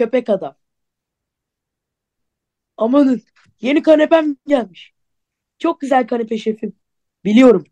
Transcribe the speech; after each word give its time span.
Köpek 0.00 0.28
adam. 0.30 0.56
Amanın 2.76 3.22
yeni 3.60 3.82
kanepem 3.82 4.36
gelmiş. 4.46 4.92
Çok 5.58 5.80
güzel 5.80 6.06
kanepe 6.06 6.38
şefim. 6.38 6.72
Biliyorum. 7.24 7.64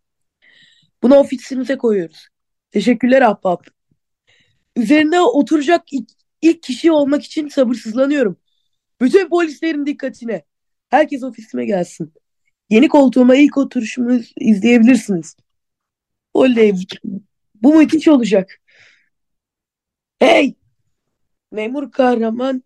Bunu 1.02 1.14
ofisimize 1.16 1.78
koyuyoruz. 1.78 2.28
Teşekkürler 2.70 3.22
ahbap. 3.22 3.66
Üzerinde 4.76 5.20
oturacak 5.20 5.92
ilk, 5.92 6.08
ilk 6.42 6.62
kişi 6.62 6.92
olmak 6.92 7.24
için 7.24 7.48
sabırsızlanıyorum. 7.48 8.36
Bütün 9.00 9.28
polislerin 9.28 9.86
dikkatine. 9.86 10.44
Herkes 10.88 11.22
ofisime 11.22 11.66
gelsin. 11.66 12.12
Yeni 12.70 12.88
koltuğuma 12.88 13.36
ilk 13.36 13.58
oturuşumu 13.58 14.20
izleyebilirsiniz. 14.36 15.36
Oley. 16.34 16.74
Bu 17.54 17.74
müthiş 17.74 18.08
olacak. 18.08 18.60
Hey! 20.20 20.57
Memur 21.52 21.90
kahraman 21.90 22.62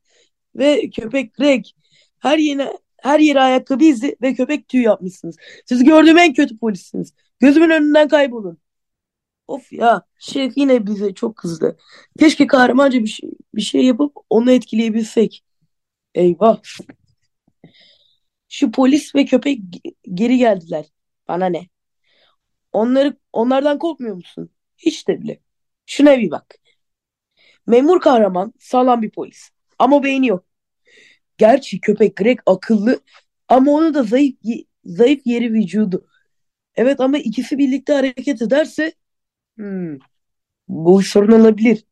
ve 0.56 0.90
köpek 0.90 1.34
Greg. 1.34 1.64
Her 2.18 2.38
yine 2.38 2.72
her 3.02 3.20
yere 3.20 3.40
ayakkabı 3.40 3.84
izi 3.84 4.16
ve 4.22 4.34
köpek 4.34 4.68
tüyü 4.68 4.82
yapmışsınız. 4.82 5.36
Siz 5.66 5.84
gördüğüm 5.84 6.18
en 6.18 6.34
kötü 6.34 6.58
polissiniz. 6.58 7.14
Gözümün 7.40 7.70
önünden 7.70 8.08
kaybolun. 8.08 8.58
Of 9.48 9.72
ya 9.72 10.02
şef 10.18 10.52
yine 10.56 10.86
bize 10.86 11.14
çok 11.14 11.36
kızdı. 11.36 11.76
Keşke 12.18 12.46
kahramanca 12.46 13.00
bir 13.00 13.06
şey, 13.06 13.30
bir 13.54 13.62
şey 13.62 13.84
yapıp 13.84 14.16
onu 14.30 14.52
etkileyebilsek. 14.52 15.44
Eyvah. 16.14 16.60
Şu 18.48 18.72
polis 18.72 19.14
ve 19.14 19.24
köpek 19.24 19.60
geri 20.14 20.38
geldiler. 20.38 20.86
Bana 21.28 21.46
ne? 21.46 21.68
Onları 22.72 23.16
onlardan 23.32 23.78
korkmuyor 23.78 24.16
musun? 24.16 24.50
Hiç 24.78 25.08
de 25.08 25.20
bile. 25.20 25.40
Şuna 25.86 26.18
bir 26.18 26.30
bak. 26.30 26.58
Memur 27.66 28.00
kahraman 28.00 28.52
sağlam 28.58 29.02
bir 29.02 29.10
polis. 29.10 29.50
Ama 29.78 30.02
beyni 30.02 30.26
yok. 30.26 30.44
Gerçi 31.38 31.80
köpek 31.80 32.16
Greg 32.16 32.38
akıllı 32.46 33.00
ama 33.48 33.72
onu 33.72 33.94
da 33.94 34.02
zayıf 34.02 34.36
zayıf 34.84 35.26
yeri 35.26 35.52
vücudu. 35.52 36.06
Evet 36.74 37.00
ama 37.00 37.18
ikisi 37.18 37.58
birlikte 37.58 37.92
hareket 37.92 38.42
ederse 38.42 38.92
hmm, 39.56 39.98
bu 40.68 41.02
sorun 41.02 41.40
olabilir. 41.40 41.84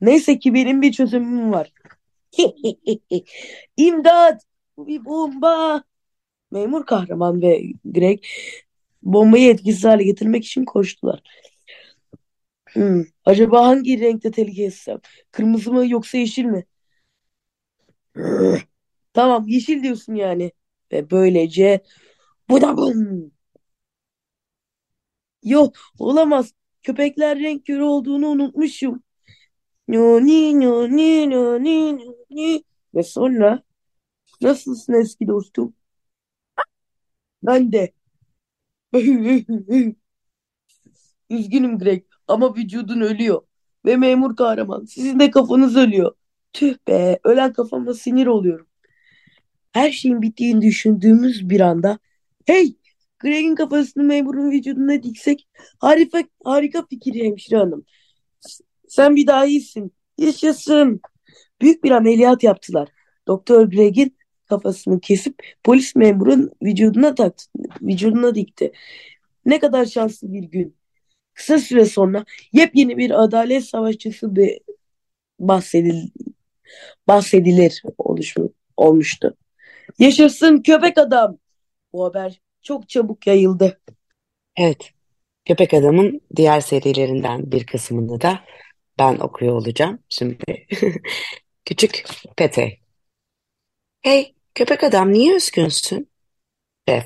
Neyse 0.00 0.38
ki 0.38 0.54
benim 0.54 0.82
bir 0.82 0.92
çözümüm 0.92 1.52
var. 1.52 1.72
İmdat! 3.76 4.42
Bu 4.76 4.86
bir 4.86 5.04
bomba! 5.04 5.84
Memur 6.50 6.86
kahraman 6.86 7.42
ve 7.42 7.62
Greg 7.84 8.20
bombayı 9.02 9.50
etkisiz 9.50 9.84
hale 9.84 10.04
getirmek 10.04 10.44
için 10.44 10.64
koştular. 10.64 11.22
Hmm, 12.74 13.04
acaba 13.24 13.66
hangi 13.66 14.00
renkte 14.00 14.30
tehlike 14.30 14.62
etsem? 14.64 14.98
Kırmızı 15.30 15.72
mı 15.72 15.86
yoksa 15.88 16.18
yeşil 16.18 16.44
mi? 16.44 16.64
Tamam 19.12 19.48
yeşil 19.48 19.82
diyorsun 19.82 20.14
yani. 20.14 20.52
Ve 20.92 21.10
böylece 21.10 21.80
bu 22.50 22.60
da 22.60 22.76
bum. 22.76 23.32
Yok 25.42 25.76
olamaz. 25.98 26.52
Köpekler 26.82 27.38
renk 27.38 27.66
körü 27.66 27.82
olduğunu 27.82 28.26
unutmuşum. 28.28 29.02
Ni 29.88 29.98
no 29.98 30.20
ni 30.20 30.60
no 30.60 30.88
ni 30.90 31.30
no 31.30 31.62
ni. 32.30 32.64
Ve 32.94 33.02
sonra 33.02 33.62
nasılsın 34.42 34.94
eski 34.94 35.28
dostum? 35.28 35.74
Ben 37.42 37.72
de. 37.72 37.92
Üzgünüm 41.30 41.78
Greg 41.78 42.04
ama 42.30 42.56
vücudun 42.56 43.00
ölüyor. 43.00 43.42
Ve 43.86 43.96
memur 43.96 44.36
kahraman 44.36 44.84
sizin 44.84 45.20
de 45.20 45.30
kafanız 45.30 45.76
ölüyor. 45.76 46.12
Tüh 46.52 46.74
be 46.88 47.18
ölen 47.24 47.52
kafama 47.52 47.94
sinir 47.94 48.26
oluyorum. 48.26 48.66
Her 49.72 49.90
şeyin 49.90 50.22
bittiğini 50.22 50.62
düşündüğümüz 50.62 51.50
bir 51.50 51.60
anda 51.60 51.98
hey 52.46 52.76
Greg'in 53.18 53.54
kafasını 53.54 54.04
memurun 54.04 54.50
vücuduna 54.50 55.02
diksek 55.02 55.48
harika, 55.78 56.22
harika 56.44 56.86
fikir 56.86 57.14
hemşire 57.14 57.56
hanım. 57.56 57.84
Sen 58.88 59.16
bir 59.16 59.26
daha 59.26 59.46
iyisin. 59.46 59.92
Yaşasın. 60.18 61.00
Büyük 61.60 61.84
bir 61.84 61.90
ameliyat 61.90 62.42
yaptılar. 62.42 62.88
Doktor 63.26 63.70
Greg'in 63.70 64.16
kafasını 64.48 65.00
kesip 65.00 65.42
polis 65.64 65.96
memurun 65.96 66.50
vücuduna 66.62 67.14
taktı, 67.14 67.44
vücuduna 67.82 68.34
dikti. 68.34 68.72
Ne 69.44 69.58
kadar 69.58 69.84
şanslı 69.84 70.32
bir 70.32 70.42
gün. 70.42 70.79
Kısa 71.34 71.58
süre 71.58 71.84
sonra 71.84 72.24
yepyeni 72.52 72.96
bir 72.96 73.22
adalet 73.22 73.64
savaşçısı 73.64 74.36
bir 74.36 74.58
bahsedil 75.38 76.08
bahsedilir 77.08 77.82
oluşmu, 77.98 78.52
olmuştu. 78.76 79.36
Yaşasın 79.98 80.62
köpek 80.62 80.98
adam. 80.98 81.38
Bu 81.92 82.04
haber 82.04 82.40
çok 82.62 82.88
çabuk 82.88 83.26
yayıldı. 83.26 83.80
Evet, 84.56 84.92
Köpek 85.44 85.74
Adam'ın 85.74 86.20
diğer 86.36 86.60
serilerinden 86.60 87.52
bir 87.52 87.66
kısmını 87.66 88.20
da 88.20 88.44
ben 88.98 89.18
okuyor 89.18 89.54
olacağım. 89.54 89.98
Şimdi 90.08 90.38
küçük 91.64 92.04
Pete. 92.36 92.78
Hey, 94.02 94.34
köpek 94.54 94.84
adam 94.84 95.12
niye 95.12 95.36
üzgünsün? 95.36 96.10
Şef, 96.88 97.04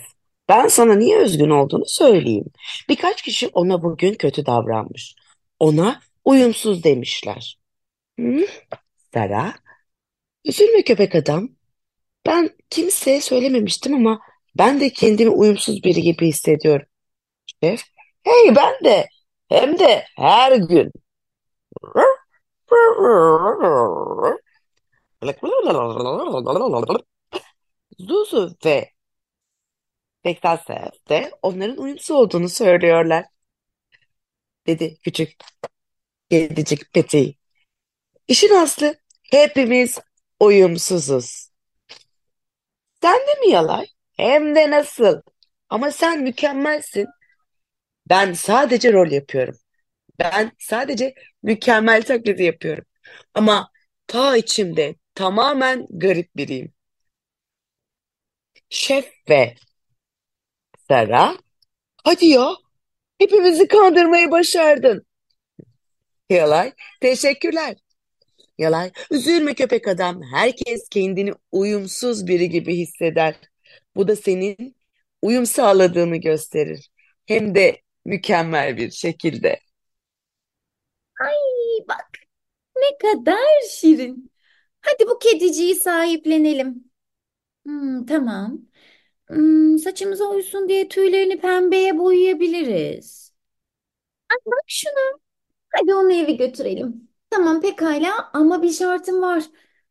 ben 0.49 0.69
sana 0.69 0.95
niye 0.95 1.19
üzgün 1.19 1.51
olduğunu 1.51 1.85
söyleyeyim. 1.87 2.45
Birkaç 2.89 3.23
kişi 3.23 3.49
ona 3.49 3.83
bugün 3.83 4.15
kötü 4.15 4.47
davranmış. 4.47 5.15
Ona 5.59 6.01
uyumsuz 6.25 6.85
demişler. 6.85 7.59
Hı? 8.21 8.47
Sara, 9.15 9.55
üzülme 10.45 10.83
köpek 10.83 11.15
adam. 11.15 11.49
Ben 12.27 12.51
kimseye 12.71 13.21
söylememiştim 13.21 13.95
ama 13.95 14.21
ben 14.59 14.81
de 14.81 14.91
kendimi 14.91 15.31
uyumsuz 15.31 15.85
biri 15.85 16.03
gibi 16.03 16.27
hissediyorum. 16.29 16.87
Şef, 17.63 17.83
hey 18.23 18.57
ben 18.57 18.85
de. 18.85 19.09
Hem 19.49 19.79
de 19.79 20.05
her 20.17 20.57
gün. 20.57 20.93
Zuzu 27.99 28.57
ve 28.65 28.94
Bektasef 30.25 31.09
de 31.09 31.31
onların 31.43 31.77
uyumsuz 31.77 32.11
olduğunu 32.11 32.49
söylüyorlar, 32.49 33.25
dedi 34.67 34.97
küçük 35.03 35.37
kedicik 36.31 36.93
Peti. 36.95 37.35
İşin 38.29 38.55
aslı 38.55 38.95
hepimiz 39.31 39.99
uyumsuzuz. 40.41 41.51
Sen 43.03 43.19
de 43.21 43.41
mi 43.47 43.53
yalay? 43.53 43.87
Hem 44.13 44.55
de 44.57 44.71
nasıl? 44.71 45.23
Ama 45.69 45.91
sen 45.91 46.23
mükemmelsin. 46.23 47.07
Ben 48.11 48.33
sadece 48.33 48.93
rol 48.93 49.11
yapıyorum. 49.11 49.55
Ben 50.19 50.53
sadece 50.59 51.15
mükemmel 51.43 52.03
taklidi 52.03 52.43
yapıyorum. 52.43 52.85
Ama 53.35 53.71
ta 54.07 54.37
içimde 54.37 54.97
tamamen 55.15 55.87
garip 55.91 56.37
biriyim. 56.37 56.75
Şef 58.69 59.13
ve 59.29 59.55
Sara, 60.89 61.37
hadi 62.05 62.27
ya, 62.27 62.57
hepimizi 63.19 63.69
kandırmayı 63.69 64.31
başardın. 64.31 65.07
Yalay, 66.31 66.73
teşekkürler. 67.01 67.77
Yalay, 68.59 68.93
üzülme 69.11 69.55
köpek 69.55 69.89
adam. 69.89 70.23
Herkes 70.35 70.89
kendini 70.89 71.33
uyumsuz 71.53 72.27
biri 72.27 72.49
gibi 72.49 72.77
hisseder. 72.77 73.37
Bu 73.97 74.09
da 74.09 74.17
senin 74.17 74.77
uyum 75.23 75.47
sağladığını 75.47 76.17
gösterir. 76.17 76.91
Hem 77.27 77.55
de 77.55 77.83
mükemmel 78.05 78.77
bir 78.77 78.91
şekilde. 78.91 79.61
Ay 81.21 81.35
bak 81.89 82.11
ne 82.77 82.99
kadar 82.99 83.61
şirin. 83.71 84.33
Hadi 84.81 85.07
bu 85.09 85.19
kediciyi 85.19 85.75
sahiplenelim. 85.75 86.85
Hmm, 87.67 88.07
tamam. 88.07 88.61
Hmm, 89.35 89.79
saçımıza 89.79 90.25
uysun 90.25 90.69
diye 90.69 90.89
tüylerini 90.89 91.41
pembeye 91.41 91.99
boyayabiliriz. 91.99 93.33
Ay 94.31 94.37
bak 94.47 94.65
şuna. 94.67 95.19
Hadi 95.71 95.95
onu 95.95 96.13
eve 96.15 96.33
götürelim. 96.33 97.11
Tamam 97.31 97.61
pekala 97.63 98.31
ama 98.35 98.63
bir 98.63 98.71
şartım 98.73 99.23
var. 99.23 99.45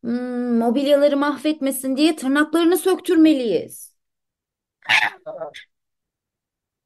Hmm, 0.03 0.57
mobilyaları 0.59 1.17
mahvetmesin 1.17 1.97
diye 1.97 2.15
tırnaklarını 2.15 2.77
söktürmeliyiz. 2.77 3.93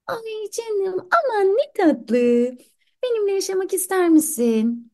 Ay 0.08 0.50
canım 0.52 1.08
aman 1.12 1.48
ne 1.58 1.72
tatlı. 1.78 2.18
Benimle 3.04 3.32
yaşamak 3.32 3.74
ister 3.74 4.10
misin? 4.10 4.92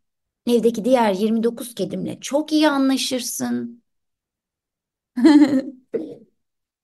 Evdeki 0.48 0.86
diğer 0.86 1.14
29 1.14 1.76
kedimle 1.76 2.20
çok 2.22 2.52
iyi 2.52 2.70
anlaşırsın. 2.70 3.84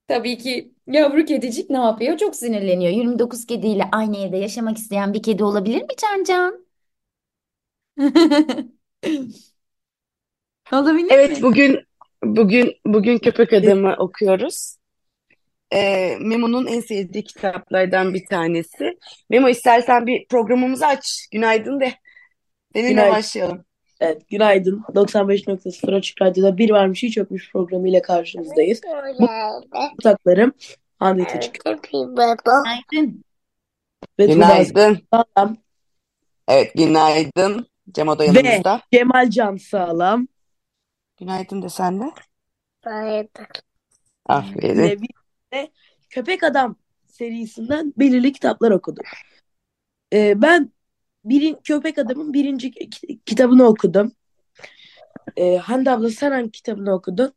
Tabii 0.09 0.37
ki 0.37 0.73
yavru 0.87 1.25
kedicik 1.25 1.69
ne 1.69 1.77
yapıyor? 1.77 2.17
Çok 2.17 2.35
sinirleniyor. 2.35 2.91
29 2.93 3.45
kediyle 3.45 3.83
aynı 3.91 4.17
evde 4.17 4.37
yaşamak 4.37 4.77
isteyen 4.77 5.13
bir 5.13 5.23
kedi 5.23 5.43
olabilir 5.43 5.81
mi 5.81 5.89
Can 6.01 6.23
Can? 6.23 6.65
Olabilir 10.71 11.09
Evet 11.09 11.31
mi? 11.39 11.43
bugün 11.43 11.79
bugün 12.23 12.73
bugün 12.85 13.17
Köpek 13.17 13.53
Adamı 13.53 13.95
okuyoruz. 13.99 14.75
Ee, 15.73 16.17
Memo'nun 16.21 16.67
en 16.67 16.81
sevdiği 16.81 17.23
kitaplardan 17.23 18.13
bir 18.13 18.25
tanesi. 18.25 18.99
Memo 19.29 19.49
istersen 19.49 20.07
bir 20.07 20.27
programımızı 20.27 20.87
aç. 20.87 21.27
Günaydın 21.31 21.81
de. 21.81 21.93
Seninle 22.75 22.95
Günaydın. 22.95 23.09
başlayalım. 23.09 23.65
Evet, 23.99 24.29
günaydın. 24.29 24.83
95.0 24.95 25.95
Açık 25.95 26.21
Radyo'da 26.21 26.57
bir 26.57 26.69
varmış 26.69 27.03
hiç 27.03 27.17
yokmuş 27.17 27.51
programıyla 27.51 28.01
karşınızdayız. 28.01 28.81
Bu 29.19 29.27
ortaklarım 29.97 30.53
Hande 30.99 31.27
Teçik 31.27 31.65
Günaydın. 31.65 33.23
ve 34.19 34.25
Günaydın. 34.25 35.01
Sağlam 35.13 35.57
Evet 36.47 36.73
günaydın. 36.75 37.67
Cemo 37.91 38.19
da 38.19 38.23
ve 38.23 38.27
yanımızda. 38.27 38.81
Cemal 38.93 39.29
Can 39.29 39.57
Sağlam 39.57 40.27
Günaydın 41.17 41.61
de 41.61 41.69
sen 41.69 41.99
de. 41.99 42.05
ile 42.87 43.29
Aferin. 44.25 44.77
birlikte 44.77 45.71
Köpek 46.09 46.43
Adam 46.43 46.75
serisinden 47.07 47.93
belirli 47.97 48.33
kitaplar 48.33 48.71
okuduk. 48.71 49.05
Ee, 50.13 50.41
ben 50.41 50.71
birin, 51.23 51.57
Köpek 51.63 51.97
Adam'ın 51.97 52.33
birinci 52.33 52.71
ki- 52.71 53.19
kitabını 53.25 53.63
okudum. 53.67 54.11
Ee, 55.37 55.57
Hande 55.57 55.91
abla 55.91 56.09
sen 56.09 56.31
hangi 56.31 56.51
kitabını 56.51 56.93
okudun? 56.93 57.33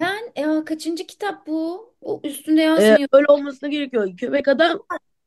Sen 0.00 0.32
e, 0.36 0.64
kaçıncı 0.64 1.06
kitap 1.06 1.46
bu? 1.46 1.94
O 2.00 2.20
üstünde 2.24 2.60
Ee, 2.60 2.64
yazmıyor. 2.64 3.08
öyle 3.12 3.26
olmasına 3.28 3.68
gerekiyor. 3.68 4.16
Köpek 4.16 4.48
Adam 4.48 4.82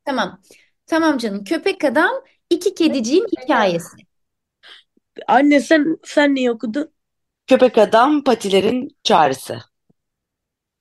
Tamam. 0.05 0.41
Tamam 0.85 1.17
canım. 1.17 1.43
Köpek 1.43 1.83
Adam 1.83 2.11
iki 2.49 2.75
kediciğin 2.75 3.25
hikayesi. 3.41 3.97
anne 5.27 5.59
sen 5.59 5.97
sen 6.03 6.35
neyi 6.35 6.51
okudun? 6.51 6.91
Köpek 7.47 7.77
Adam 7.77 8.23
Patilerin 8.23 8.97
Çağrısı. 9.03 9.59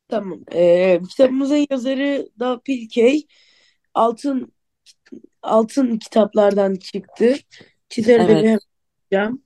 Tamam. 0.09 0.41
Ee, 0.53 1.01
kitabımızın 1.11 1.67
yazarı 1.71 2.29
da 2.41 2.61
Pilkey. 2.61 3.27
Altın 3.95 4.53
altın 5.47 5.99
kitaplardan 5.99 6.75
çıktı. 6.75 7.35
Çizeri 7.89 8.23
de 8.25 8.29
bir 8.29 8.33
Evet. 8.33 8.45
hemen 8.45 8.59
yapacağım. 9.13 9.43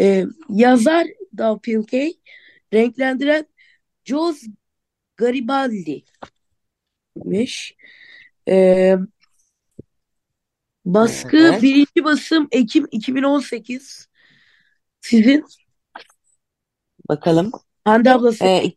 Ee, 0.00 0.24
yazar 0.48 1.06
da 1.38 1.58
Pilkey. 1.58 2.20
Renklendiren 2.74 3.46
Jos 4.04 4.42
Garibaldi'miş. 5.16 6.04
Ee, 8.48 8.96
baskı 10.84 11.36
Evet. 11.36 11.62
birinci 11.62 12.04
basım 12.04 12.48
Ekim 12.50 12.86
2018. 12.90 14.08
Sizin 15.00 15.44
Bakalım. 17.08 17.52
Hande 17.84 18.12
ablası 18.12 18.44
Ee, 18.44 18.72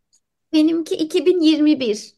Benimki 0.54 0.96
2021. 0.96 2.17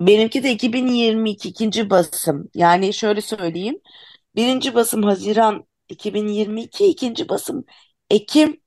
benimki 0.00 0.42
de 0.42 0.50
2022 0.52 1.48
ikinci 1.48 1.90
basım. 1.90 2.50
Yani 2.54 2.94
şöyle 2.94 3.20
söyleyeyim. 3.20 3.80
Birinci 4.36 4.74
basım 4.74 5.02
Haziran 5.02 5.66
2022, 5.88 6.86
ikinci 6.86 7.28
basım 7.28 7.64
Ekim 8.10 8.60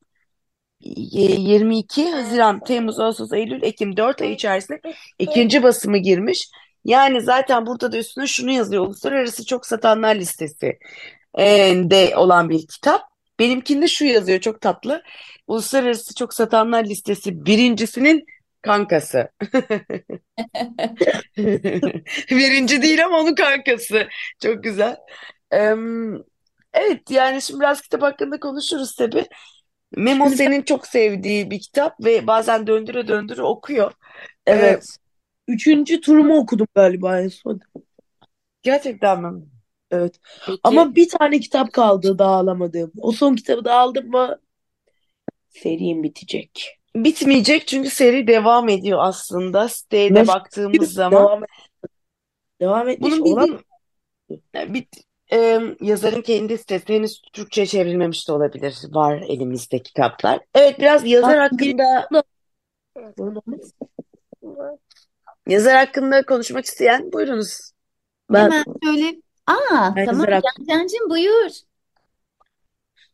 e, 0.82 0.90
22, 1.22 2.10
Haziran, 2.12 2.60
Temmuz, 2.60 3.00
Ağustos, 3.00 3.34
Eylül, 3.34 3.64
Ekim 3.64 3.98
4 3.98 4.22
ay 4.22 4.34
içerisinde 4.34 4.82
ikinci 5.20 5.64
basımı 5.64 5.98
girmiş. 5.98 6.50
Yani 6.86 7.22
zaten 7.22 7.66
burada 7.66 7.92
da 7.92 7.98
üstüne 7.98 8.28
şunu 8.28 8.52
yazıyor. 8.52 8.86
Uluslararası 8.86 9.46
çok 9.46 9.66
satanlar 9.66 10.16
listesi 10.16 10.80
e, 11.40 11.46
de 11.76 12.14
olan 12.18 12.50
bir 12.50 12.68
kitap. 12.68 13.02
Benimkinde 13.40 13.88
şu 13.88 14.06
yazıyor 14.06 14.40
çok 14.40 14.62
tatlı. 14.62 15.04
Uluslararası 15.48 16.16
çok 16.16 16.34
satanlar 16.34 16.86
listesi 16.86 17.46
birincisinin 17.46 18.26
kankası. 18.68 19.30
Birinci 22.30 22.82
değil 22.82 23.06
ama 23.06 23.20
onun 23.20 23.36
kankası. 23.36 24.08
Çok 24.40 24.64
güzel. 24.64 24.98
Evet 26.74 27.12
yani 27.12 27.42
şimdi 27.42 27.60
biraz 27.60 27.82
kitap 27.82 28.02
hakkında 28.02 28.40
konuşuruz 28.40 28.96
tabii. 28.96 29.26
Memo 29.96 30.30
senin 30.30 30.62
çok 30.62 30.88
sevdiği 30.88 31.52
bir 31.52 31.60
kitap 31.60 32.06
ve 32.06 32.28
bazen 32.28 32.68
döndüre 32.68 33.08
döndüre 33.08 33.42
okuyor. 33.42 33.92
Ee, 34.46 34.52
evet. 34.52 34.98
Üçüncü 35.48 36.02
turumu 36.02 36.38
okudum 36.38 36.68
galiba 36.76 37.20
en 37.22 37.28
son. 37.28 37.60
gerçekten 38.62 39.24
mi? 39.24 39.44
Evet. 39.92 40.20
Peki. 40.46 40.60
Ama 40.64 40.96
bir 40.96 41.10
tane 41.10 41.40
kitap 41.40 41.74
kaldı 41.74 42.20
daha 42.20 42.36
alamadığım. 42.36 42.92
O 42.98 43.12
son 43.12 43.36
kitabı 43.36 43.66
da 43.66 43.74
aldım 43.74 44.08
mı 44.08 44.40
serim 45.50 46.04
bitecek. 46.04 46.80
Bitmeyecek 47.04 47.68
çünkü 47.68 47.90
seri 47.90 48.28
devam 48.28 48.70
ediyor 48.70 49.00
aslında. 49.02 49.70
Siteye 49.70 50.16
de 50.16 50.28
baktığımız 50.28 50.94
zaman. 50.94 51.24
devam 51.24 51.44
devam 52.62 52.90
etmiş 52.90 53.12
Bunun 53.14 53.32
olan 53.34 53.60
bir, 54.54 54.88
e, 55.32 55.62
yazarın 55.82 56.22
kendi 56.22 56.58
sitesi 56.58 56.94
henüz 56.94 57.22
Türkçe 57.34 57.66
çevrilmemiş 57.66 58.28
de 58.28 58.32
olabilir. 58.32 58.78
Var 58.90 59.24
elimizde 59.28 59.80
kitaplar. 59.80 60.40
Evet 60.54 60.80
biraz 60.80 61.06
yazar 61.06 61.40
hakkında 61.40 62.10
yazar 65.48 65.76
hakkında 65.78 66.26
konuşmak 66.26 66.66
isteyen 66.66 67.12
buyurunuz. 67.12 67.72
ben 68.30 68.40
Hemen 68.44 68.64
şöyle. 68.84 69.22
Aa 69.48 69.96
Ben 69.96 70.06
tamam 70.06 70.22
yazarak- 70.26 70.44
Cancancığım 70.58 71.10
buyur. 71.10 71.52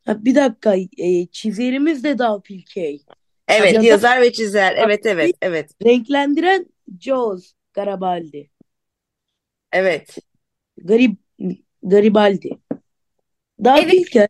Ha, 0.06 0.25
bir 0.25 0.35
dakika 0.35 0.75
e, 0.97 1.27
çizerimiz 1.31 2.03
de 2.03 2.18
Dal 2.18 2.41
Pilkey. 2.41 3.03
Evet 3.48 3.74
Yazar- 3.74 3.85
yazar 3.85 4.21
ve 4.21 4.33
çizer. 4.33 4.76
Evet 4.78 5.06
evet 5.06 5.35
evet. 5.42 5.71
Renklendiren 5.85 6.66
Jos 7.00 7.54
Garibaldi. 7.73 8.50
Evet. 9.71 10.18
Garib 10.78 11.16
Garibaldi. 11.83 12.50
Dal 13.64 13.78
Evet. 13.80 13.92
Pilkey 13.92 14.28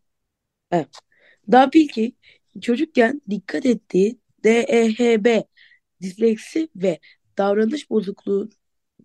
evet. 0.71 0.87
Dal 1.51 1.69
Pilkey 1.69 2.15
çocukken 2.61 3.21
dikkat 3.29 3.65
ettiği 3.65 4.19
DEHB 4.43 5.43
disleksi 6.01 6.69
ve 6.75 6.99
davranış 7.37 7.89
bozukluğu 7.89 8.49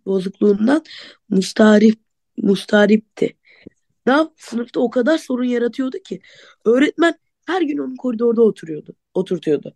bozukluğundan 0.06 0.84
mustarip 1.28 2.00
mustaripti. 2.36 3.36
Dav 4.06 4.26
sınıfta 4.36 4.80
o 4.80 4.90
kadar 4.90 5.18
sorun 5.18 5.44
yaratıyordu 5.44 5.98
ki 5.98 6.20
öğretmen 6.64 7.14
her 7.48 7.62
gün 7.62 7.78
onun 7.78 7.96
koridorda 7.96 8.42
oturuyordu, 8.42 8.96
oturtuyordu. 9.14 9.74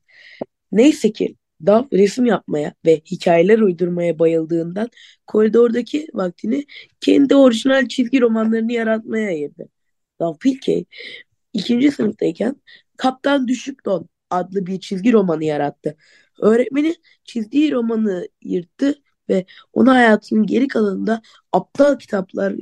Neyse 0.72 1.12
ki 1.12 1.36
Dav 1.66 1.84
resim 1.92 2.26
yapmaya 2.26 2.74
ve 2.86 3.02
hikayeler 3.10 3.58
uydurmaya 3.58 4.18
bayıldığından 4.18 4.88
koridordaki 5.26 6.08
vaktini 6.14 6.66
kendi 7.00 7.34
orijinal 7.34 7.88
çizgi 7.88 8.20
romanlarını 8.20 8.72
yaratmaya 8.72 9.28
ayırdı. 9.28 9.68
Dav 10.20 10.34
Pilkey 10.38 10.84
ikinci 11.52 11.90
sınıftayken 11.90 12.56
Kaptan 12.96 13.48
Düşük 13.48 13.84
Don 13.84 14.08
adlı 14.30 14.66
bir 14.66 14.80
çizgi 14.80 15.12
romanı 15.12 15.44
yarattı. 15.44 15.96
Öğretmeni 16.40 16.94
çizdiği 17.24 17.72
romanı 17.72 18.28
yırttı 18.42 19.02
ve 19.28 19.44
onu 19.72 19.90
hayatının 19.90 20.46
geri 20.46 20.68
kalanında 20.68 21.22
aptal 21.52 21.98
kitaplar 21.98 22.54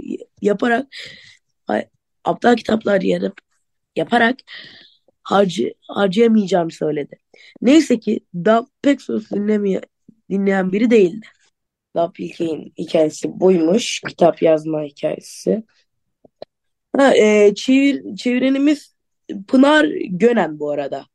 yaparak 0.42 0.86
aptal 2.24 2.56
kitaplar 2.56 3.00
yarıp 3.00 3.40
yaparak 3.96 4.36
harcı, 5.30 5.74
harcayamayacağını 5.88 6.70
söyledi. 6.70 7.18
Neyse 7.62 8.00
ki 8.00 8.20
Dav 8.34 8.64
pek 8.82 9.02
söz 9.02 9.30
dinlemeye, 9.30 9.80
dinleyen 10.30 10.72
biri 10.72 10.90
değildi. 10.90 11.26
Dav 11.96 12.12
Pilkey'in 12.12 12.72
hikayesi 12.78 13.40
buymuş. 13.40 14.00
Kitap 14.08 14.42
yazma 14.42 14.82
hikayesi. 14.82 15.62
Ha, 16.96 17.14
e, 17.16 17.54
çevir, 17.54 18.16
çevirenimiz 18.16 18.94
Pınar 19.48 19.84
Gönen 20.10 20.58
bu 20.58 20.70
arada. 20.70 21.06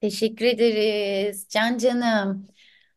Teşekkür 0.00 0.44
ederiz 0.44 1.46
Can 1.48 1.78
canım. 1.78 2.48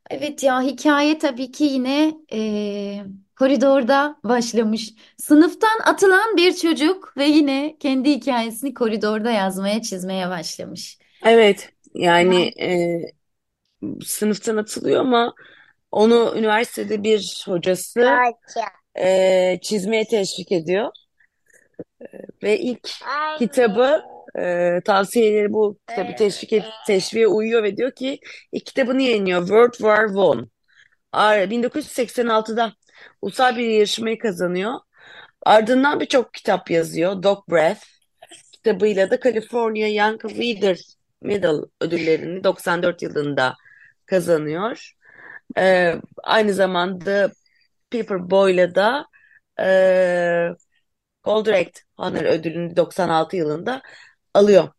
Evet 0.10 0.44
ya 0.44 0.62
hikaye 0.62 1.18
tabii 1.18 1.52
ki 1.52 1.64
yine 1.64 2.14
eee, 2.32 3.06
Koridorda 3.40 4.16
başlamış. 4.24 4.94
Sınıftan 5.18 5.80
atılan 5.86 6.38
bir 6.38 6.56
çocuk 6.56 7.18
ve 7.18 7.26
yine 7.26 7.78
kendi 7.80 8.12
hikayesini 8.12 8.74
koridorda 8.74 9.32
yazmaya, 9.32 9.82
çizmeye 9.82 10.30
başlamış. 10.30 10.98
Evet, 11.26 11.70
yani 11.94 12.52
e, 12.62 13.02
sınıftan 14.06 14.58
atılıyor 14.58 15.02
ama 15.02 15.34
onu 15.92 16.34
üniversitede 16.38 17.04
bir 17.04 17.44
hocası 17.48 18.10
e, 18.96 19.60
çizmeye 19.62 20.06
teşvik 20.06 20.52
ediyor. 20.52 20.92
Ve 22.44 22.60
ilk 22.60 22.90
kitabı 23.40 24.04
e, 24.40 24.76
tavsiyeleri 24.86 25.54
bu 25.54 25.78
kitabı 25.90 26.16
teşvik 26.16 26.54
et, 26.54 26.66
teşviğe 26.88 27.28
uyuyor 27.28 27.64
ve 27.64 27.78
diyor 27.78 27.92
ki 27.92 28.20
ilk 28.52 28.66
kitabını 28.66 29.02
yayınlıyor 29.02 29.40
World 29.40 29.74
War 29.74 30.04
One. 30.04 30.42
1986'da 31.14 32.74
ulusal 33.22 33.58
bir 33.58 33.70
yarışmayı 33.70 34.20
kazanıyor. 34.20 34.74
Ardından 35.46 36.00
birçok 36.00 36.34
kitap 36.34 36.72
yazıyor. 36.72 37.24
Dog 37.24 37.50
Breath 37.52 37.86
kitabıyla 38.52 39.12
da 39.12 39.20
California 39.20 39.88
Young 39.88 40.26
Readers 40.26 40.96
Medal 41.22 41.64
ödüllerini 41.82 42.44
94 42.44 43.02
yılında 43.02 43.56
kazanıyor. 44.06 44.94
Ee, 45.58 45.96
aynı 46.24 46.54
zamanda 46.54 47.32
Paperboy'la 47.92 48.76
da 48.76 49.08
e, 49.60 49.68
Goldrake 51.24 51.72
Honor 51.98 52.24
ödülünü 52.24 52.76
96 52.76 53.36
yılında 53.38 53.82
alıyor. 54.34 54.70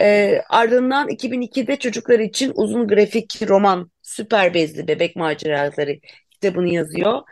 Ee, 0.00 0.42
ardından 0.48 1.08
2002'de 1.08 1.76
çocuklar 1.78 2.18
için 2.18 2.52
uzun 2.54 2.88
grafik 2.88 3.42
roman 3.48 3.90
Süper 4.02 4.54
Bezli 4.54 4.88
Bebek 4.88 5.16
Maceraları 5.16 6.00
kitabını 6.30 6.68
yazıyor. 6.68 7.22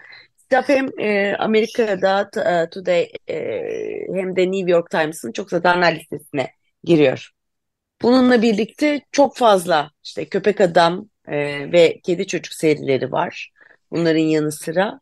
Kitap 0.51 0.69
hem 0.69 1.01
e, 1.01 1.37
Amerika'da 1.39 2.31
e, 2.37 2.71
Today 2.71 3.13
e, 3.29 3.37
hem 4.15 4.37
de 4.37 4.51
New 4.53 4.71
York 4.71 4.91
Times'ın 4.91 5.33
çok 5.33 5.51
satanlar 5.51 5.93
listesine 5.93 6.51
giriyor. 6.85 7.31
Bununla 8.03 8.43
birlikte 8.43 9.01
çok 9.13 9.37
fazla 9.37 9.91
işte 10.05 10.29
Köpek 10.29 10.61
Adam 10.61 11.09
e, 11.29 11.37
ve 11.73 12.01
Kedi 12.01 12.27
Çocuk 12.27 12.55
serileri 12.55 13.13
var. 13.13 13.51
Bunların 13.91 14.21
yanı 14.21 14.53
sıra 14.53 15.01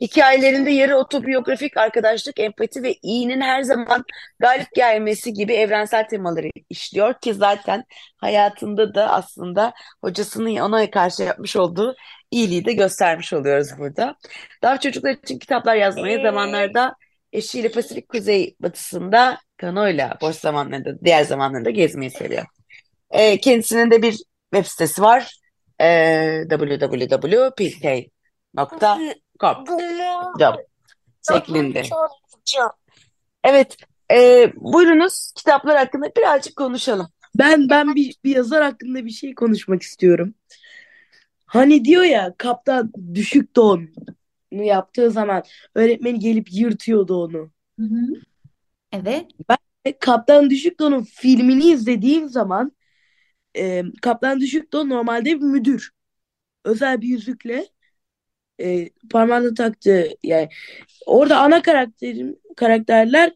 hikayelerinde 0.00 0.70
yarı 0.70 0.96
otobiyografik 0.96 1.76
arkadaşlık, 1.76 2.40
empati 2.40 2.82
ve 2.82 2.94
iyinin 3.02 3.40
her 3.40 3.62
zaman 3.62 4.04
galip 4.38 4.74
gelmesi 4.74 5.32
gibi 5.32 5.52
evrensel 5.52 6.08
temaları 6.08 6.50
işliyor 6.70 7.14
ki 7.20 7.34
zaten 7.34 7.84
hayatında 8.16 8.94
da 8.94 9.10
aslında 9.12 9.72
hocasının 10.00 10.56
ona 10.56 10.90
karşı 10.90 11.22
yapmış 11.22 11.56
olduğu 11.56 11.94
iyiliği 12.30 12.64
de 12.64 12.72
göstermiş 12.72 13.32
oluyoruz 13.32 13.68
burada. 13.78 14.16
Daha 14.62 14.80
çocuklar 14.80 15.10
için 15.10 15.38
kitaplar 15.38 15.76
yazmaya 15.76 16.22
zamanlarda 16.22 16.94
eşiyle 17.32 17.68
Pasifik 17.68 18.08
Kuzey 18.08 18.56
Batısında 18.60 19.38
kanoyla 19.56 20.18
boş 20.20 20.36
zamanlarında, 20.36 21.04
diğer 21.04 21.24
zamanlarında 21.24 21.70
gezmeyi 21.70 22.10
seviyor. 22.10 22.44
E, 23.10 23.40
kendisinin 23.40 23.90
de 23.90 24.02
bir 24.02 24.18
web 24.54 24.66
sitesi 24.66 25.02
var. 25.02 25.38
E, 25.80 25.86
www.pk.com 28.56 30.38
Job 30.40 30.54
şeklinde. 31.32 31.82
Evet, 33.44 33.76
e, 34.12 34.52
buyurunuz 34.56 35.32
kitaplar 35.36 35.76
hakkında 35.76 36.06
birazcık 36.16 36.56
konuşalım. 36.56 37.08
Ben 37.34 37.70
ben 37.70 37.94
bir, 37.94 38.16
bir 38.24 38.36
yazar 38.36 38.64
hakkında 38.64 39.04
bir 39.04 39.10
şey 39.10 39.34
konuşmak 39.34 39.82
istiyorum. 39.82 40.34
Hani 41.46 41.84
diyor 41.84 42.02
ya 42.02 42.34
kaptan 42.38 42.92
düşük 43.14 43.56
don 43.56 43.88
yaptığı 44.50 45.10
zaman 45.10 45.42
öğretmeni 45.74 46.18
gelip 46.18 46.52
yırtıyordu 46.52 47.24
onu. 47.24 47.50
Hı 47.78 47.82
hı. 47.82 48.20
Evet. 48.92 49.26
Ve 49.86 49.98
Kaptan 49.98 50.50
Düşük 50.50 50.80
Don'un 50.80 51.02
filmini 51.02 51.64
izlediğim 51.64 52.28
zaman 52.28 52.72
e, 53.56 53.82
Kaptan 54.02 54.40
Düşük 54.40 54.72
Don 54.72 54.88
normalde 54.88 55.24
bir 55.24 55.44
müdür. 55.44 55.90
Özel 56.64 57.00
bir 57.00 57.08
yüzükle 57.08 57.66
e, 58.60 58.90
parmağına 59.10 59.54
taktığı 59.54 60.08
yani 60.22 60.48
orada 61.06 61.40
ana 61.40 61.62
karakterim 61.62 62.36
karakterler 62.56 63.32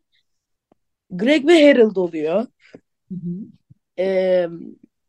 Greg 1.10 1.46
ve 1.46 1.72
Harold 1.72 1.96
oluyor. 1.96 2.46
Hı 3.10 3.14
hı. 3.14 4.02
E, 4.02 4.48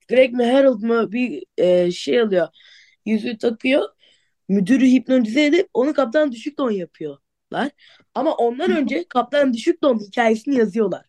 Greg 0.09 0.33
mi 0.33 0.45
Harold 0.51 0.81
mı 0.83 1.11
bir 1.11 1.43
e, 1.57 1.91
şey 1.91 2.21
alıyor. 2.21 2.47
Yüzüğü 3.05 3.37
takıyor. 3.37 3.89
Müdürü 4.49 4.85
hipnotize 4.85 5.45
edip 5.45 5.69
onu 5.73 5.93
Kaptan 5.93 6.31
Düşük 6.31 6.57
Don 6.57 6.71
yapıyorlar. 6.71 7.71
Ama 8.15 8.35
ondan 8.35 8.77
önce 8.77 9.05
Kaptan 9.09 9.53
Düşük 9.53 9.83
Don 9.83 9.99
hikayesini 9.99 10.55
yazıyorlar. 10.55 11.05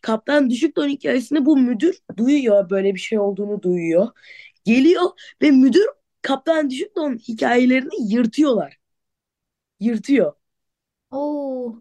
Kaptan 0.00 0.50
Düşük 0.50 0.76
Don 0.76 0.88
hikayesini 0.88 1.46
bu 1.46 1.56
müdür 1.56 1.98
duyuyor. 2.16 2.70
Böyle 2.70 2.94
bir 2.94 3.00
şey 3.00 3.18
olduğunu 3.18 3.62
duyuyor. 3.62 4.08
Geliyor 4.64 5.02
ve 5.42 5.50
müdür 5.50 5.86
Kaptan 6.26 6.70
Düşük 6.70 6.96
Don 6.96 7.14
hikayelerini 7.14 8.12
yırtıyorlar. 8.14 8.76
Yırtıyor. 9.80 10.32
Oo. 11.10 11.74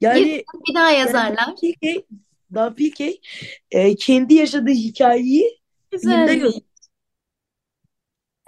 Yani 0.00 0.44
Bir 0.68 0.74
daha 0.74 0.90
yani 0.90 1.00
yazarlar. 1.00 1.56
Pilkey, 1.60 2.06
Dan 2.54 2.74
Pilkey 2.74 3.20
e, 3.70 3.96
kendi 3.96 4.34
yaşadığı 4.34 4.70
hikayeyi 4.70 5.58
filmde 5.90 5.96
Güzel. 5.96 6.38
gösteriyor. 6.38 6.62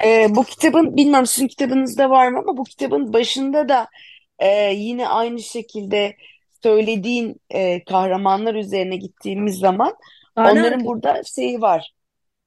Ee, 0.04 0.26
bu 0.30 0.44
kitabın 0.44 0.96
bilmem 0.96 1.26
sizin 1.26 1.48
kitabınızda 1.48 2.10
var 2.10 2.28
mı 2.28 2.38
ama 2.38 2.56
bu 2.56 2.64
kitabın 2.64 3.12
başında 3.12 3.68
da 3.68 3.88
e, 4.38 4.72
yine 4.74 5.08
aynı 5.08 5.42
şekilde 5.42 6.16
söylediğin 6.62 7.40
e, 7.50 7.84
kahramanlar 7.84 8.54
üzerine 8.54 8.96
gittiğimiz 8.96 9.58
zaman 9.58 9.96
Sahne 10.34 10.60
onların 10.60 10.84
burada 10.84 11.22
şeyi 11.22 11.60
var. 11.60 11.92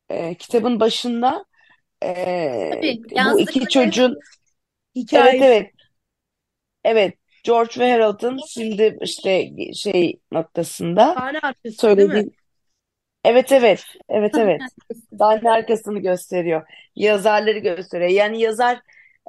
E, 0.10 0.36
kitabın 0.36 0.80
başında 0.80 1.46
e, 2.03 2.10
Tabii 2.70 3.01
bu 3.15 3.39
iki 3.39 3.67
çocuğun 3.67 4.20
evet 5.13 5.36
hikayesi. 5.36 5.41
evet 5.41 5.72
evet 6.84 7.17
George 7.43 7.79
ve 7.79 7.91
Harold'ın 7.91 8.38
şimdi 8.48 8.98
işte 9.01 9.50
şey 9.74 10.20
noktasında 10.31 11.17
Sahne 11.17 11.39
arkası 11.39 11.98
değil 11.98 12.08
mi? 12.10 12.24
söylediğin 12.24 12.36
evet 13.25 13.51
evet 13.51 13.86
evet 14.10 14.38
evet 14.38 14.63
sahne 15.20 15.51
arkasını 15.51 16.00
gösteriyor. 16.00 16.67
Yazarları 16.96 17.60
gösteriyor. 17.60 18.10
Yani 18.10 18.41
yazar 18.41 18.81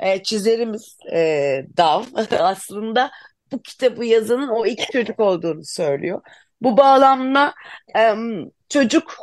e, 0.02 0.22
çizerimiz 0.22 0.98
e, 1.12 1.66
Dav 1.76 2.04
aslında 2.38 3.10
bu 3.52 3.62
kitabı 3.62 4.04
yazanın 4.04 4.48
o 4.48 4.66
iki 4.66 4.92
çocuk 4.92 5.20
olduğunu 5.20 5.64
söylüyor. 5.64 6.22
Bu 6.60 6.76
bağlamda 6.76 7.54
em, 7.94 8.50
çocuk 8.68 9.16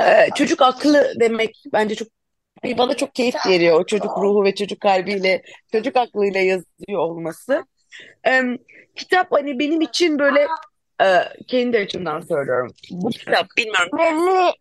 e, 0.00 0.28
çocuk 0.34 0.62
aklı 0.62 1.12
demek 1.20 1.62
bence 1.72 1.94
çok 1.94 2.08
bana 2.78 2.96
çok 2.96 3.14
keyif 3.14 3.46
veriyor. 3.46 3.80
O 3.80 3.86
çocuk 3.86 4.18
ruhu 4.18 4.44
ve 4.44 4.54
çocuk 4.54 4.80
kalbiyle, 4.80 5.42
çocuk 5.72 5.96
aklıyla 5.96 6.40
yazıyor 6.40 6.98
olması. 7.00 7.64
Em, 8.24 8.58
kitap 8.96 9.32
hani 9.32 9.58
benim 9.58 9.80
için 9.80 10.18
böyle 10.18 10.46
e, 11.02 11.06
kendi 11.48 11.78
açımdan 11.78 12.20
söylüyorum. 12.20 12.72
Bu 12.90 13.10
kitap 13.10 13.46
bilmiyorum. 13.56 14.54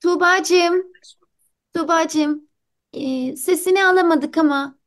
Tuğbacığım, 0.00 0.92
Tuğbacığım, 1.74 2.48
e, 2.92 3.36
sesini 3.36 3.84
alamadık 3.86 4.38
ama 4.38 4.78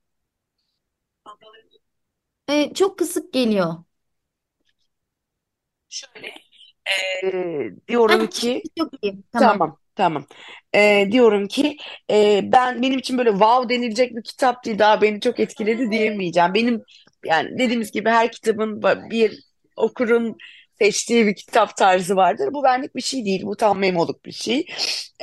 e, 2.48 2.74
çok 2.74 2.98
kısık 3.00 3.34
geliyor. 3.34 3.74
Şöyle 5.90 6.43
e, 6.86 7.32
diyorum 7.88 8.22
Heh, 8.22 8.28
ki 8.28 8.64
çok 8.78 8.90
iyi. 9.02 9.22
Tamam. 9.32 9.58
Tamam, 9.58 9.78
tamam. 9.96 10.26
Ee, 10.76 11.08
diyorum 11.12 11.48
ki 11.48 11.78
e, 12.12 12.42
ben 12.44 12.82
benim 12.82 13.00
için 13.00 13.18
böyle 13.18 13.30
wow 13.30 13.76
denilecek 13.76 14.16
bir 14.16 14.24
kitap 14.24 14.66
değil 14.66 14.80
daha 14.80 15.02
beni 15.02 15.22
çok 15.22 15.40
etkiledi 15.40 15.92
diyemeyeceğim. 15.92 16.54
Benim 16.54 16.84
yani 17.26 17.60
dediğimiz 17.60 17.92
gibi 17.92 18.10
her 18.10 18.32
kitabın 18.32 18.82
bir 19.12 19.40
okurun 19.76 20.38
seçtiği 20.82 21.28
bir 21.28 21.36
kitap 21.36 21.78
tarzı 21.78 22.16
vardır. 22.16 22.50
Bu 22.54 22.64
benlik 22.64 22.96
bir 22.96 23.02
şey 23.02 23.26
değil. 23.26 23.44
Bu 23.44 23.56
tam 23.56 23.80
memoluk 23.80 24.26
bir 24.26 24.32
şey. 24.32 24.66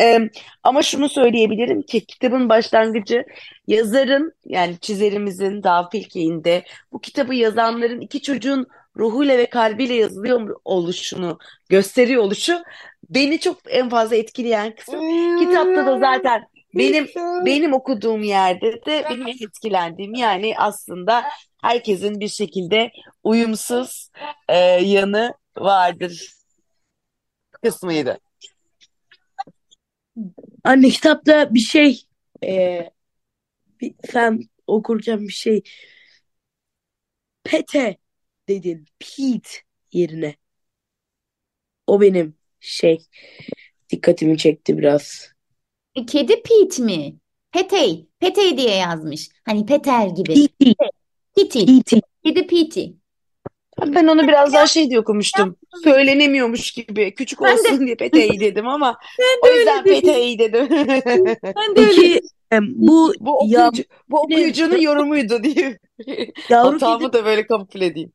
Ee, 0.01 0.19
ama 0.63 0.83
şunu 0.83 1.09
söyleyebilirim 1.09 1.83
ki 1.83 2.07
kitabın 2.07 2.49
başlangıcı 2.49 3.25
yazarın 3.67 4.33
yani 4.45 4.79
çizerimizin 4.81 5.63
Dağ 5.63 5.89
Pilkey'inde 5.89 6.65
bu 6.93 7.01
kitabı 7.01 7.35
yazanların 7.35 8.01
iki 8.01 8.23
çocuğun 8.23 8.67
ruhuyla 8.97 9.39
ve 9.39 9.47
kalbiyle 9.51 9.95
yazılıyor 9.95 10.57
oluşunu 10.65 11.39
gösteriyor 11.69 12.23
oluşu 12.23 12.63
beni 13.11 13.41
çok 13.41 13.59
en 13.69 13.89
fazla 13.89 14.17
etkileyen 14.17 14.75
kısım. 14.75 15.01
Kitapta 15.39 15.87
da 15.87 15.99
zaten 16.01 16.43
benim 16.75 17.05
benim 17.47 17.73
okuduğum 17.73 18.23
yerde 18.23 18.73
de 18.73 19.05
benim 19.11 19.27
en 19.27 19.47
etkilendiğim 19.47 20.15
yani 20.15 20.55
aslında 20.59 21.25
herkesin 21.63 22.21
bir 22.21 22.29
şekilde 22.29 22.91
uyumsuz 23.25 24.11
e, 24.49 24.57
yanı 24.59 25.35
vardır 25.59 26.31
kısmıydı. 27.63 28.19
Anne 30.65 30.89
kitapta 30.91 31.55
bir 31.55 31.61
şey 31.61 32.03
e, 32.45 32.81
bir- 33.81 33.95
sen 34.13 34.41
okurken 34.67 35.21
bir 35.21 35.33
şey 35.33 35.63
Pete 37.45 37.97
dedin. 38.51 38.85
Pete 38.99 39.51
yerine. 39.93 40.35
O 41.87 42.01
benim 42.01 42.35
şey 42.61 43.03
dikkatimi 43.91 44.39
çekti 44.39 44.79
biraz. 44.79 45.29
E, 45.95 46.07
Kedi 46.07 46.43
Pete 46.43 46.83
mi? 46.83 47.15
Petey. 47.53 48.07
Petey 48.21 48.57
diye 48.59 48.77
yazmış. 48.77 49.29
Hani 49.45 49.67
Peter 49.67 50.07
gibi. 50.07 50.35
Pete. 50.59 50.75
Piti. 51.37 51.67
Pete. 51.67 52.01
Kedi 52.25 52.47
Piti. 52.47 52.93
Ben 53.87 54.07
onu 54.07 54.29
biraz 54.29 54.53
daha 54.53 54.67
şey 54.67 54.91
diye 54.91 55.01
okumuştum. 55.01 55.57
Söylenemiyormuş 55.85 56.73
gibi. 56.73 57.15
Küçük 57.15 57.41
Ben 57.41 57.57
de- 57.57 57.61
olsun 57.61 57.87
diye 57.87 57.97
Pete'yi 57.97 58.41
dedim 58.41 58.69
ama 58.69 58.99
Ben 59.19 59.51
de 59.51 59.55
o 59.55 59.57
yüzden 59.59 59.79
öyle 59.79 59.91
dedim. 59.91 60.01
Pete'yi 60.01 60.39
dedim. 60.39 60.67
Ben 61.57 61.77
de 61.77 61.81
öyle 61.81 61.91
Peki 61.97 62.21
em, 62.51 62.67
bu 62.77 63.13
Bu 63.21 63.39
Ya- 63.47 63.67
okuyucu, 63.69 63.89
bu 64.09 64.21
okuyucunun 64.21 64.77
yorumuydu 64.79 65.43
diye. 65.45 65.79
yavru 66.49 66.75
Hatamı 66.75 66.99
kedi 66.99 67.13
da 67.13 67.25
böyle 67.25 67.47
kabul 67.47 67.81
edeyim. 67.81 68.13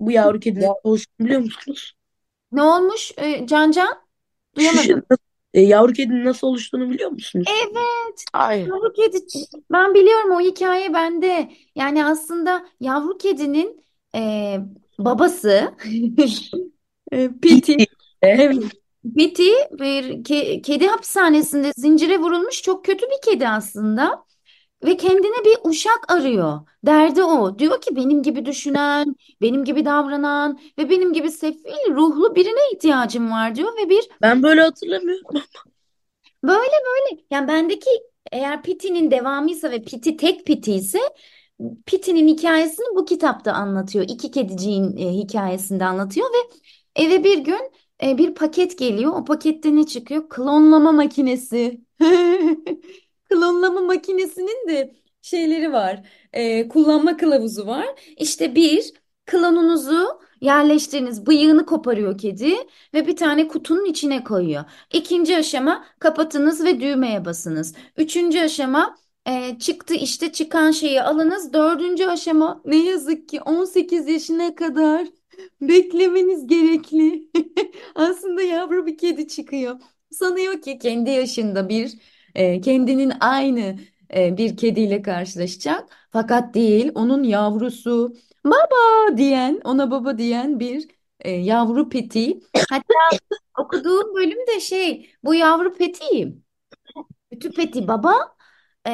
bu 0.00 0.10
yavru 0.10 0.40
kedinin 0.40 0.64
Ya- 0.64 0.74
oluşunu 0.84 1.12
biliyor 1.18 1.40
musunuz? 1.40 1.92
Ne 2.52 2.62
olmuş 2.62 3.12
e, 3.16 3.46
Can 3.46 3.70
Can? 3.70 3.88
Şu 4.58 4.62
şey- 4.62 4.72
Duyamadım. 4.72 5.02
e, 5.54 5.60
yavru 5.60 5.92
kedinin 5.92 6.24
nasıl 6.24 6.46
oluştuğunu 6.46 6.90
biliyor 6.90 7.10
musunuz? 7.10 7.48
Evet. 7.62 8.24
Ay. 8.32 8.60
Yavru 8.60 8.92
kedi. 8.92 9.18
Ben 9.72 9.94
biliyorum 9.94 10.30
o 10.30 10.40
hikaye 10.40 10.94
bende. 10.94 11.50
Yani 11.74 12.04
aslında 12.04 12.66
yavru 12.80 13.18
kedinin 13.18 13.84
e, 14.14 14.58
babası 14.98 15.74
e, 17.12 17.30
Piti. 17.42 17.76
Evet. 18.22 18.56
Piti 19.16 19.50
bir 19.78 20.04
ke- 20.24 20.62
kedi 20.62 20.86
hapishanesinde 20.86 21.72
zincire 21.76 22.18
vurulmuş 22.18 22.62
çok 22.62 22.84
kötü 22.84 23.06
bir 23.06 23.30
kedi 23.32 23.48
aslında. 23.48 24.24
Ve 24.84 24.96
kendine 24.96 25.44
bir 25.44 25.70
uşak 25.70 26.12
arıyor. 26.12 26.60
Derdi 26.86 27.22
o. 27.22 27.58
Diyor 27.58 27.80
ki 27.80 27.96
benim 27.96 28.22
gibi 28.22 28.46
düşünen, 28.46 29.16
benim 29.40 29.64
gibi 29.64 29.84
davranan 29.84 30.60
ve 30.78 30.90
benim 30.90 31.12
gibi 31.12 31.30
sefil 31.30 31.94
ruhlu 31.94 32.34
birine 32.34 32.72
ihtiyacım 32.74 33.30
var 33.30 33.54
diyor 33.54 33.72
ve 33.76 33.88
bir 33.88 34.08
Ben 34.22 34.42
böyle 34.42 34.60
hatırlamıyorum. 34.60 35.40
Böyle 36.42 36.72
böyle. 36.86 37.22
Yani 37.30 37.48
bendeki 37.48 37.90
eğer 38.32 38.62
Pitti'nin 38.62 39.10
devamıysa 39.10 39.70
ve 39.70 39.82
Pitti 39.82 40.16
tek 40.16 40.46
Pitti 40.46 40.72
ise 40.72 40.98
Pitti'nin 41.86 42.28
hikayesini 42.28 42.96
bu 42.96 43.04
kitapta 43.04 43.52
anlatıyor. 43.52 44.04
İki 44.08 44.30
kediciğin 44.30 44.96
e, 44.96 45.12
hikayesinde 45.12 45.84
anlatıyor 45.84 46.26
ve 46.26 46.56
eve 46.96 47.24
bir 47.24 47.38
gün 47.38 47.70
e, 48.02 48.18
bir 48.18 48.34
paket 48.34 48.78
geliyor. 48.78 49.12
O 49.16 49.24
pakette 49.24 49.76
ne 49.76 49.86
çıkıyor? 49.86 50.28
Klonlama 50.28 50.92
makinesi. 50.92 51.80
Klonlama 53.30 53.80
makinesinin 53.80 54.68
de 54.68 54.94
şeyleri 55.22 55.72
var. 55.72 56.08
E, 56.32 56.68
kullanma 56.68 57.16
kılavuzu 57.16 57.66
var. 57.66 57.86
İşte 58.16 58.54
bir 58.54 58.92
klonunuzu 59.26 60.20
yerleştiriniz. 60.40 61.26
Bıyığını 61.26 61.66
koparıyor 61.66 62.18
kedi 62.18 62.54
ve 62.94 63.06
bir 63.06 63.16
tane 63.16 63.48
kutunun 63.48 63.84
içine 63.84 64.24
koyuyor. 64.24 64.64
İkinci 64.92 65.36
aşama 65.36 65.84
kapatınız 65.98 66.64
ve 66.64 66.80
düğmeye 66.80 67.24
basınız. 67.24 67.74
Üçüncü 67.96 68.40
aşama 68.40 68.96
e, 69.26 69.58
çıktı 69.58 69.94
işte 69.94 70.32
çıkan 70.32 70.70
şeyi 70.70 71.02
alınız. 71.02 71.52
Dördüncü 71.52 72.06
aşama 72.06 72.62
ne 72.64 72.76
yazık 72.76 73.28
ki 73.28 73.40
18 73.42 74.08
yaşına 74.08 74.54
kadar 74.54 75.06
beklemeniz 75.60 76.46
gerekli. 76.46 77.30
Aslında 77.94 78.42
yavru 78.42 78.86
bir 78.86 78.98
kedi 78.98 79.28
çıkıyor. 79.28 79.80
Sanıyor 80.10 80.62
ki 80.62 80.78
kendi 80.78 81.10
yaşında 81.10 81.68
bir 81.68 81.98
e, 82.36 82.60
kendinin 82.60 83.12
aynı 83.20 83.78
e, 84.16 84.38
bir 84.38 84.56
kediyle 84.56 85.02
karşılaşacak. 85.02 86.08
Fakat 86.10 86.54
değil 86.54 86.92
onun 86.94 87.22
yavrusu 87.22 88.16
baba 88.44 89.16
diyen 89.16 89.60
ona 89.64 89.90
baba 89.90 90.18
diyen 90.18 90.60
bir 90.60 90.88
e, 91.20 91.30
yavru 91.30 91.88
peti. 91.88 92.40
Hatta 92.70 92.94
okuduğum 93.58 94.14
bölüm 94.14 94.46
de 94.48 94.60
şey 94.60 95.10
bu 95.24 95.34
yavru 95.34 95.74
peti. 95.74 96.34
Kötü 97.30 97.52
peti 97.52 97.88
baba 97.88 98.14
e, 98.86 98.92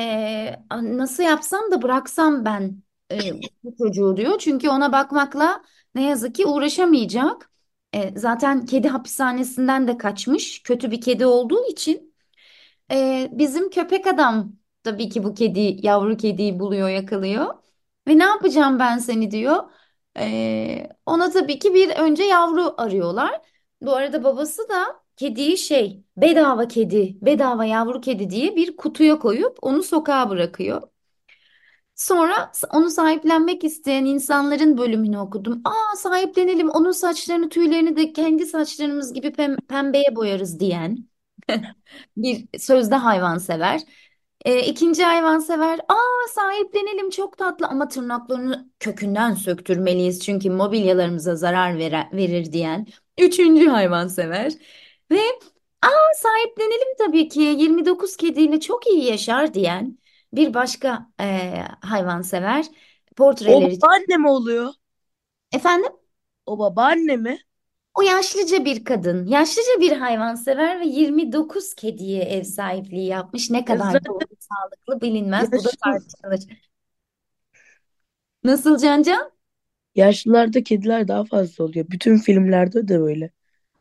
nasıl 0.83 1.23
yapsam 1.23 1.71
da 1.73 1.83
bıraksam 1.83 2.45
ben 2.45 2.83
e, 3.13 3.19
bu 3.65 3.77
çocuğu 3.79 4.17
diyor. 4.17 4.39
Çünkü 4.39 4.69
ona 4.69 4.93
bakmakla 4.93 5.63
ne 5.95 6.03
yazık 6.09 6.35
ki 6.35 6.47
uğraşamayacak. 6.47 7.51
E, 7.95 8.19
zaten 8.19 8.67
kedi 8.67 8.89
hapishanesinden 8.89 9.89
de 9.89 9.99
kaçmış. 9.99 10.63
Kötü 10.63 10.91
bir 10.91 11.01
kedi 11.01 11.27
olduğu 11.27 11.67
için. 11.71 12.12
E, 12.91 13.29
bizim 13.33 13.71
köpek 13.71 14.07
adam 14.07 14.53
tabii 14.83 15.09
ki 15.09 15.25
bu 15.25 15.35
kedi 15.35 15.77
yavru 15.87 16.17
kediyi 16.17 16.59
buluyor 16.61 16.89
yakalıyor. 16.89 17.55
Ve 18.09 18.19
ne 18.19 18.25
yapacağım 18.25 18.79
ben 18.79 18.99
seni 18.99 19.31
diyor. 19.31 19.71
E, 20.19 20.89
ona 21.07 21.31
tabii 21.31 21.59
ki 21.59 21.75
bir 21.75 21.91
önce 21.91 22.23
yavru 22.25 22.75
arıyorlar. 22.79 23.41
Bu 23.81 23.93
arada 23.97 24.25
babası 24.25 24.69
da 24.69 25.03
kediyi 25.17 25.59
şey 25.59 26.05
bedava 26.17 26.69
kedi, 26.69 27.19
bedava 27.23 27.65
yavru 27.65 28.01
kedi 28.01 28.31
diye 28.31 28.57
bir 28.57 28.77
kutuya 28.77 29.19
koyup 29.19 29.59
onu 29.63 29.83
sokağa 29.83 30.31
bırakıyor. 30.31 30.83
Sonra 31.95 32.53
onu 32.75 32.91
sahiplenmek 32.91 33.65
isteyen 33.65 34.05
insanların 34.05 34.79
bölümünü 34.79 35.19
okudum. 35.19 35.63
Aa 35.65 35.97
sahiplenelim 35.97 36.71
onun 36.71 36.91
saçlarını 36.91 37.49
tüylerini 37.49 37.97
de 37.97 38.13
kendi 38.13 38.47
saçlarımız 38.47 39.13
gibi 39.13 39.27
pem- 39.29 39.61
pembeye 39.69 40.17
boyarız 40.17 40.61
diyen 40.61 41.12
bir 42.17 42.59
sözde 42.59 42.95
hayvansever. 42.95 43.81
E, 44.45 44.61
ikinci 44.67 45.05
hayvansever 45.05 45.81
aa 45.89 46.29
sahiplenelim 46.35 47.11
çok 47.11 47.39
tatlı 47.39 47.67
ama 47.67 47.89
tırnaklarını 47.89 48.71
kökünden 48.81 49.35
söktürmeliyiz 49.35 50.21
çünkü 50.25 50.51
mobilyalarımıza 50.51 51.37
zarar 51.37 51.79
vere- 51.79 52.09
verir 52.13 52.53
diyen. 52.53 52.87
Üçüncü 53.19 53.69
hayvansever 53.69 54.53
ve 55.11 55.21
aa 55.83 56.15
sahiplenelim 56.17 56.97
tabii 56.99 57.29
ki 57.29 57.41
29 57.41 58.17
kediyle 58.17 58.61
çok 58.61 58.87
iyi 58.87 59.05
yaşar 59.05 59.55
diyen 59.55 59.99
bir 60.33 60.55
başka 60.55 61.07
e, 61.21 61.55
hayvansever 61.83 62.67
O 63.47 63.55
portreleri. 63.57 63.79
babaanne 63.81 64.17
mi 64.17 64.29
oluyor? 64.29 64.73
Efendim? 65.53 65.93
O 66.47 66.59
babaanne 66.59 67.17
mi? 67.17 67.39
O 67.95 68.03
yaşlıca 68.03 68.65
bir 68.65 68.85
kadın, 68.85 69.27
yaşlıca 69.27 69.81
bir 69.81 69.93
hayvansever 69.93 70.81
ve 70.81 70.85
29 70.87 71.75
kediye 71.75 72.23
ev 72.23 72.43
sahipliği 72.43 73.07
yapmış. 73.07 73.51
Ne 73.51 73.65
kadar 73.65 73.85
zaten 73.93 74.05
doğru, 74.09 74.19
sağlıklı 74.39 75.01
bilinmez. 75.01 75.53
Bu 75.53 75.65
da 75.65 75.71
Yaşlı, 75.71 75.79
tartışılır. 75.85 76.63
Nasıl 78.45 78.79
Cancan? 78.79 79.33
yaşlılarda 79.95 80.63
kediler 80.63 81.09
daha 81.09 81.25
fazla 81.25 81.65
oluyor. 81.65 81.87
Bütün 81.91 82.19
filmlerde 82.19 82.89
de 82.89 83.01
böyle. 83.01 83.31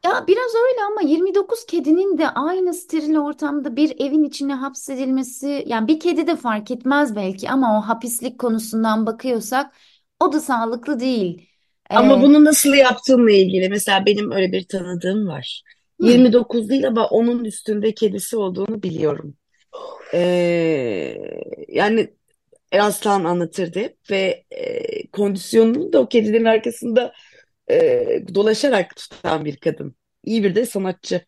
Ya 0.06 0.28
biraz 0.28 0.52
öyle 0.56 0.84
ama 0.92 1.02
29 1.02 1.66
kedinin 1.66 2.18
de 2.18 2.30
aynı 2.30 2.74
steril 2.74 3.16
ortamda 3.18 3.76
bir 3.76 4.00
evin 4.00 4.24
içine 4.24 4.54
hapsedilmesi, 4.54 5.64
yani 5.68 5.88
bir 5.88 6.00
kedi 6.00 6.28
de 6.28 6.36
fark 6.36 6.72
etmez 6.72 7.16
belki 7.16 7.50
ama 7.50 7.80
o 7.80 7.82
hapislik 7.82 8.40
konusundan 8.40 9.06
bakıyorsak 9.06 9.74
o 10.20 10.34
da 10.34 10.40
sağlıklı 10.40 11.00
değil. 11.00 11.51
Ama 11.96 12.22
Ee, 12.22 12.22
bunu 12.22 12.46
nasıl 12.46 12.74
yaptığınla 12.74 13.32
ilgili 13.32 13.70
mesela 13.70 14.06
benim 14.06 14.32
öyle 14.32 14.52
bir 14.52 14.68
tanıdığım 14.68 15.28
var. 15.28 15.64
hı, 16.00 16.08
29 16.08 16.70
değil 16.70 16.88
ama 16.88 17.08
onun 17.08 17.46
üstünde 17.46 17.94
kedisi 17.94 18.38
olduğunu 18.38 18.84
biliyorum. 18.84 19.36
Ee, 20.14 21.18
yani 21.68 22.14
Eraslan 22.72 23.24
anlatırdı 23.26 23.80
hep 23.80 23.98
ve 24.12 24.46
e, 24.52 25.08
kondisyonunu 25.08 25.94
da 25.94 26.00
o 26.02 26.10
kedilerin 26.10 26.46
arkasında 26.46 27.14
e, 27.72 28.24
dolaşarak 28.36 28.96
tutan 28.96 29.46
bir 29.46 29.58
kadın. 29.58 29.96
İyi 30.26 30.44
bir 30.44 30.56
de 30.56 30.66
sanatçı. 30.66 31.22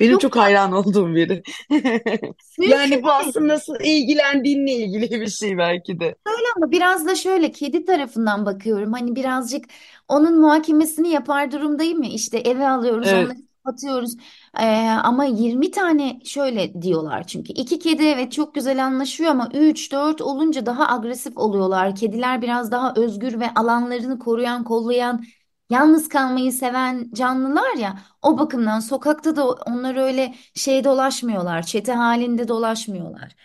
Benim 0.00 0.12
çok 0.12 0.20
çok 0.20 0.36
hayran 0.36 0.72
olduğum 0.72 1.14
biri. 1.14 1.42
Yani 2.58 3.02
bu 3.02 3.10
aslında 3.12 3.54
nasıl 3.54 3.74
ilgilendiğinle 3.84 4.72
ilgili 4.72 5.20
bir 5.20 5.26
şey 5.28 5.58
belki 5.58 6.00
de. 6.00 6.04
Öyle 6.26 6.46
ama 6.56 6.70
biraz 6.70 7.06
da 7.06 7.14
şöyle 7.14 7.52
kedi 7.52 7.84
tarafından 7.84 8.46
bakıyorum. 8.46 8.92
Hani 8.92 9.16
birazcık 9.16 9.64
onun 10.08 10.40
muhakemesini 10.40 11.08
yapar 11.08 11.52
durumdayım 11.52 12.02
ya. 12.02 12.10
İşte 12.10 12.38
eve 12.38 12.68
alıyoruz, 12.68 13.08
Evet. 13.10 13.26
onları 13.26 13.38
kapatıyoruz. 13.64 14.12
Ee, 14.60 14.88
ama 15.02 15.24
20 15.24 15.70
tane 15.70 16.20
şöyle 16.24 16.82
diyorlar 16.82 17.26
çünkü. 17.26 17.52
iki 17.52 17.78
kedi 17.78 18.02
evet 18.04 18.32
çok 18.32 18.54
güzel 18.54 18.84
anlaşıyor 18.84 19.30
ama 19.30 19.48
3 19.54 19.92
4 19.92 20.20
olunca 20.20 20.66
daha 20.66 20.88
agresif 20.96 21.36
oluyorlar. 21.38 21.96
Kediler 21.96 22.42
biraz 22.42 22.70
daha 22.70 22.94
özgür 22.96 23.40
ve 23.40 23.54
alanlarını 23.54 24.18
koruyan, 24.18 24.64
kollayan, 24.64 25.24
yalnız 25.70 26.08
kalmayı 26.08 26.52
seven 26.52 27.10
canlılar 27.14 27.76
ya. 27.76 27.98
O 28.22 28.38
bakımdan 28.38 28.80
sokakta 28.80 29.36
da 29.36 29.46
onlar 29.52 29.96
öyle 29.96 30.34
şey 30.54 30.84
dolaşmıyorlar. 30.84 31.62
Çete 31.62 31.92
halinde 31.92 32.48
dolaşmıyorlar. 32.48 33.36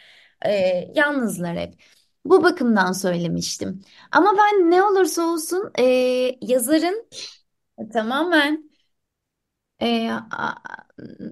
Ee, 0.46 0.92
yalnızlar 0.96 1.58
hep. 1.58 1.74
Bu 2.26 2.44
bakımdan 2.44 2.92
söylemiştim. 2.92 3.82
Ama 4.12 4.34
ben 4.38 4.72
ne 4.72 4.84
olursa 4.84 5.24
olsun 5.24 5.72
e, 5.80 5.84
yazarın 6.42 7.08
tamamen 7.94 8.72
e, 9.82 10.10
a- 10.32 10.56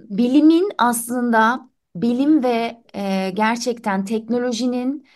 bilimin 0.09 0.71
aslında 0.77 1.69
bilim 1.95 2.43
ve 2.43 2.83
e, 2.95 3.29
gerçekten 3.35 4.05
teknolojinin 4.05 5.07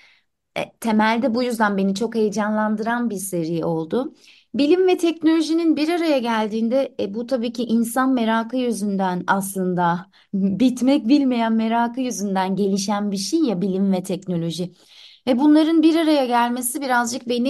E, 0.58 0.74
temelde 0.80 1.36
bu 1.36 1.44
yüzden 1.44 1.78
beni 1.78 1.96
çok 1.96 2.16
heyecanlandıran 2.16 3.10
bir 3.10 3.18
seri 3.18 3.66
oldu. 3.66 4.16
Bilim 4.54 4.88
ve 4.88 4.98
teknolojinin 4.98 5.76
bir 5.78 5.89
araya 5.89 6.18
geldiğinde 6.20 6.96
e, 7.00 7.13
bu 7.13 7.28
tabii 7.28 7.54
ki 7.54 7.63
insan 7.63 8.13
merakı 8.13 8.58
yüzünden 8.58 9.24
aslında 9.28 10.10
bitmek 10.34 11.08
bilmeyen 11.08 11.54
merakı 11.54 12.02
yüzünden 12.02 12.56
gelişen 12.56 13.12
bir 13.12 13.18
şey 13.18 13.39
ya 13.39 13.62
bilim 13.62 13.94
ve 13.94 14.04
teknoloji. 14.04 14.72
Ve 15.28 15.39
bunların 15.39 15.84
bir 15.84 15.96
araya 15.96 16.26
gelmesi 16.26 16.82
birazcık 16.82 17.30
beni 17.30 17.50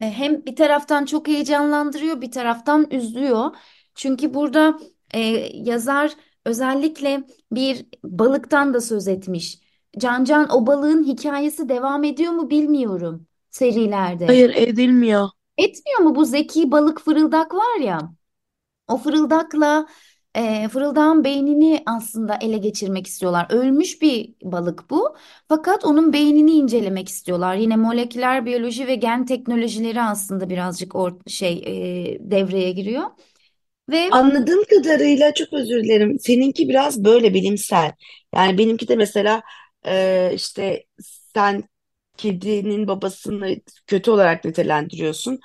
e, 0.00 0.10
hem 0.10 0.46
bir 0.46 0.56
taraftan 0.56 1.04
çok 1.04 1.28
heyecanlandırıyor, 1.28 2.20
bir 2.20 2.30
taraftan 2.30 2.90
üzüyor. 2.90 3.56
Çünkü 3.94 4.34
burada 4.34 4.78
e, 5.14 5.20
yazar 5.54 6.12
özellikle 6.44 7.24
bir 7.52 7.86
balıktan 8.04 8.74
da 8.74 8.80
söz 8.80 9.08
etmiş. 9.08 9.58
Can 9.98 10.24
Can 10.24 10.48
o 10.50 10.66
balığın 10.66 11.04
hikayesi 11.04 11.68
devam 11.68 12.04
ediyor 12.04 12.32
mu 12.32 12.50
bilmiyorum 12.50 13.26
serilerde. 13.50 14.26
Hayır 14.26 14.54
edilmiyor. 14.54 15.28
Etmiyor 15.60 16.00
mu 16.00 16.14
bu 16.14 16.24
zeki 16.24 16.70
balık 16.72 17.00
fırıldak 17.00 17.54
var 17.54 17.80
ya? 17.80 18.12
O 18.88 18.98
fırıldakla 18.98 19.86
e, 20.34 20.68
fırıldağın 20.68 21.24
beynini 21.24 21.82
aslında 21.86 22.38
ele 22.42 22.58
geçirmek 22.58 23.06
istiyorlar. 23.06 23.46
Ölmüş 23.50 24.02
bir 24.02 24.34
balık 24.42 24.90
bu. 24.90 25.16
Fakat 25.48 25.84
onun 25.84 26.12
beynini 26.12 26.52
incelemek 26.52 27.08
istiyorlar. 27.08 27.56
Yine 27.56 27.76
moleküler 27.76 28.46
biyoloji 28.46 28.86
ve 28.86 28.94
gen 28.94 29.26
teknolojileri 29.26 30.02
aslında 30.02 30.50
birazcık 30.50 30.94
or 30.96 31.12
şey 31.28 31.52
e, 31.66 32.18
devreye 32.30 32.70
giriyor. 32.72 33.04
Ve 33.90 34.10
Anladığım 34.10 34.64
kadarıyla 34.64 35.34
çok 35.34 35.52
özür 35.52 35.84
dilerim. 35.84 36.18
Seninki 36.20 36.68
biraz 36.68 37.04
böyle 37.04 37.34
bilimsel. 37.34 37.92
Yani 38.34 38.58
benimki 38.58 38.88
de 38.88 38.96
mesela 38.96 39.42
e, 39.86 40.32
işte 40.34 40.84
sen 41.34 41.64
kedinin 42.20 42.88
babasını 42.88 43.56
kötü 43.86 44.10
olarak 44.10 44.44
nitelendiriyorsun. 44.44 45.40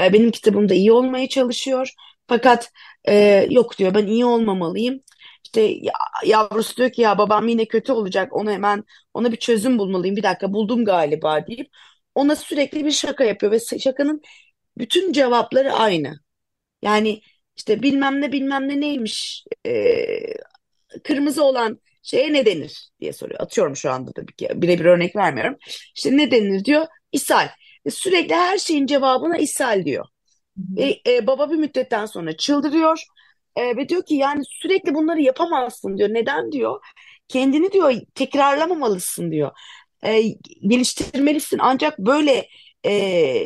E, 0.00 0.12
benim 0.12 0.30
kitabımda 0.30 0.74
iyi 0.74 0.92
olmaya 0.92 1.28
çalışıyor. 1.28 1.90
Fakat 2.28 2.70
e, 3.08 3.46
yok 3.50 3.78
diyor 3.78 3.94
ben 3.94 4.06
iyi 4.06 4.24
olmamalıyım. 4.24 5.00
İşte 5.44 5.60
ya- 5.60 5.92
yavrusu 6.26 6.76
diyor 6.76 6.90
ki 6.90 7.02
ya 7.02 7.18
babam 7.18 7.48
yine 7.48 7.64
kötü 7.68 7.92
olacak. 7.92 8.36
Onu 8.36 8.50
hemen 8.50 8.84
ona 9.14 9.32
bir 9.32 9.36
çözüm 9.36 9.78
bulmalıyım. 9.78 10.16
Bir 10.16 10.22
dakika 10.22 10.52
buldum 10.52 10.84
galiba 10.84 11.46
deyip 11.46 11.68
ona 12.14 12.36
sürekli 12.36 12.84
bir 12.84 12.90
şaka 12.90 13.24
yapıyor 13.24 13.52
ve 13.52 13.60
şakanın 13.80 14.22
bütün 14.78 15.12
cevapları 15.12 15.72
aynı. 15.72 16.20
Yani 16.82 17.22
işte 17.56 17.82
bilmem 17.82 18.20
ne 18.20 18.32
bilmem 18.32 18.68
ne 18.68 18.80
neymiş 18.80 19.44
e, 19.66 19.72
kırmızı 21.04 21.44
olan 21.44 21.80
şeye 22.06 22.32
ne 22.32 22.46
denir 22.46 22.90
diye 23.00 23.12
soruyor. 23.12 23.40
Atıyorum 23.40 23.76
şu 23.76 23.90
anda 23.90 24.12
tabii 24.12 24.32
ki 24.36 24.48
birebir 24.54 24.84
örnek 24.84 25.16
vermiyorum. 25.16 25.56
İşte 25.96 26.16
ne 26.16 26.30
denir 26.30 26.64
diyor? 26.64 26.86
ishal. 27.12 27.48
E, 27.84 27.90
sürekli 27.90 28.34
her 28.34 28.58
şeyin 28.58 28.86
cevabına 28.86 29.38
ishal 29.38 29.84
diyor. 29.84 30.06
Ve 30.58 31.00
e, 31.08 31.26
baba 31.26 31.50
bir 31.50 31.56
müddetten 31.56 32.06
sonra 32.06 32.36
çıldırıyor 32.36 33.02
E, 33.56 33.76
ve 33.76 33.88
diyor 33.88 34.02
ki 34.06 34.14
yani 34.14 34.42
sürekli 34.46 34.94
bunları 34.94 35.22
yapamazsın 35.22 35.98
diyor. 35.98 36.08
Neden 36.08 36.52
diyor? 36.52 36.80
Kendini 37.28 37.72
diyor 37.72 37.94
tekrarlamamalısın 38.14 39.32
diyor. 39.32 39.50
E, 40.04 40.22
geliştirmelisin 40.68 41.58
ancak 41.62 41.98
böyle 41.98 42.48
e, 42.86 43.44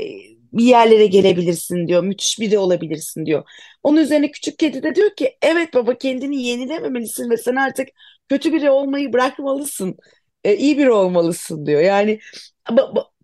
bir 0.53 0.65
yerlere 0.65 1.07
gelebilirsin 1.07 1.89
diyor. 1.89 2.03
Müthiş 2.05 2.41
biri 2.41 2.59
olabilirsin 2.59 3.27
diyor. 3.27 3.45
Onun 3.83 3.97
üzerine 3.97 4.31
küçük 4.31 4.59
kedi 4.59 4.83
de 4.83 4.95
diyor 4.95 5.17
ki 5.17 5.37
evet 5.43 5.75
baba 5.75 5.95
kendini 5.99 6.43
yenilememelisin 6.43 7.31
ve 7.31 7.37
sen 7.37 7.57
artık 7.57 7.89
kötü 8.31 8.53
biri 8.53 8.71
olmayı 8.71 9.13
bırakmalısın. 9.13 9.97
E, 10.45 10.57
iyi 10.57 10.79
biri 10.79 10.91
olmalısın 10.93 11.67
diyor. 11.67 11.81
Yani 11.83 12.21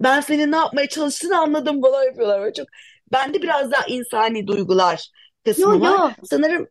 ben 0.01 0.21
senin 0.21 0.53
ne 0.53 0.57
yapmaya 0.57 0.89
çalıştığını 0.89 1.39
anladım 1.39 1.83
bana 1.83 2.05
yapıyorlar. 2.05 2.41
Böyle 2.41 2.53
çok 2.53 2.67
Bende 3.13 3.43
biraz 3.43 3.71
daha 3.73 3.87
insani 3.87 4.47
duygular 4.47 5.11
yo 5.57 5.69
kısmı 5.69 5.81
var. 5.81 5.97
yo 5.97 6.11
Sanırım 6.25 6.69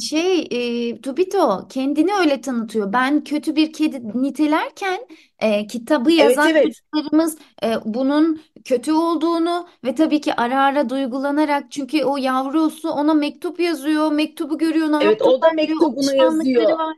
Şey, 0.00 0.48
e, 0.90 1.00
Tobito 1.00 1.68
kendini 1.68 2.14
öyle 2.14 2.40
tanıtıyor. 2.40 2.92
Ben 2.92 3.24
kötü 3.24 3.56
bir 3.56 3.72
kedi 3.72 4.22
nitelerken 4.22 5.06
e, 5.38 5.66
kitabı 5.66 6.12
evet 6.18 6.18
yazan 6.36 6.48
evet 6.50 6.64
çocuklarımız 6.64 7.38
e, 7.62 7.74
bunun 7.84 8.42
kötü 8.64 8.92
olduğunu 8.92 9.68
ve 9.84 9.94
tabii 9.94 10.20
ki 10.20 10.34
ara 10.34 10.64
ara 10.64 10.88
duygulanarak 10.88 11.72
çünkü 11.72 12.04
o 12.04 12.16
yavrusu 12.16 12.90
ona 12.90 13.14
mektup 13.14 13.60
yazıyor, 13.60 14.12
mektubu 14.12 14.58
görüyor, 14.58 14.88
ne 14.92 15.04
evet 15.04 15.22
o 15.22 15.42
da 15.42 15.50
mektubunu 15.50 15.88
alışkanlıkları 15.98 16.64
yazıyor. 16.64 16.78
var. 16.78 16.96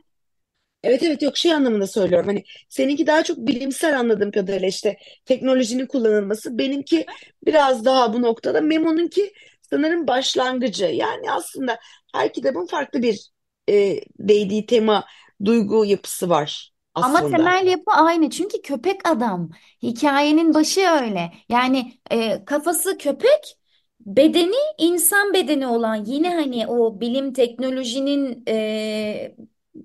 Evet 0.83 1.03
evet. 1.03 1.21
Yok 1.21 1.37
şey 1.37 1.53
anlamında 1.53 1.87
söylüyorum. 1.87 2.27
Hani 2.27 2.43
seninki 2.69 3.07
daha 3.07 3.23
çok 3.23 3.37
bilimsel 3.37 3.99
anladığım 3.99 4.31
kadarıyla 4.31 4.67
işte 4.67 4.97
teknolojinin 5.25 5.85
kullanılması. 5.85 6.57
Benimki 6.57 7.05
biraz 7.45 7.85
daha 7.85 8.13
bu 8.13 8.21
noktada. 8.21 8.61
Memo'nunki 8.61 9.33
sanırım 9.61 10.07
başlangıcı. 10.07 10.85
Yani 10.85 11.31
aslında 11.31 11.79
her 12.13 12.33
kitabın 12.33 12.65
farklı 12.65 13.01
bir 13.01 13.29
e, 13.69 13.99
değdiği 14.19 14.65
tema 14.65 15.05
duygu 15.45 15.85
yapısı 15.85 16.29
var 16.29 16.71
Ama 17.01 17.19
aslında. 17.19 17.27
temel 17.27 17.67
yapı 17.67 17.91
aynı. 17.91 18.29
Çünkü 18.29 18.61
köpek 18.61 19.07
adam. 19.09 19.51
Hikayenin 19.83 20.53
başı 20.53 20.81
öyle. 20.81 21.31
Yani 21.49 21.93
e, 22.11 22.45
kafası 22.45 22.97
köpek, 22.97 23.57
bedeni 23.99 24.55
insan 24.77 25.33
bedeni 25.33 25.67
olan. 25.67 25.95
Yine 26.05 26.35
hani 26.35 26.67
o 26.67 27.01
bilim 27.01 27.33
teknolojinin 27.33 28.43
e, 28.47 29.35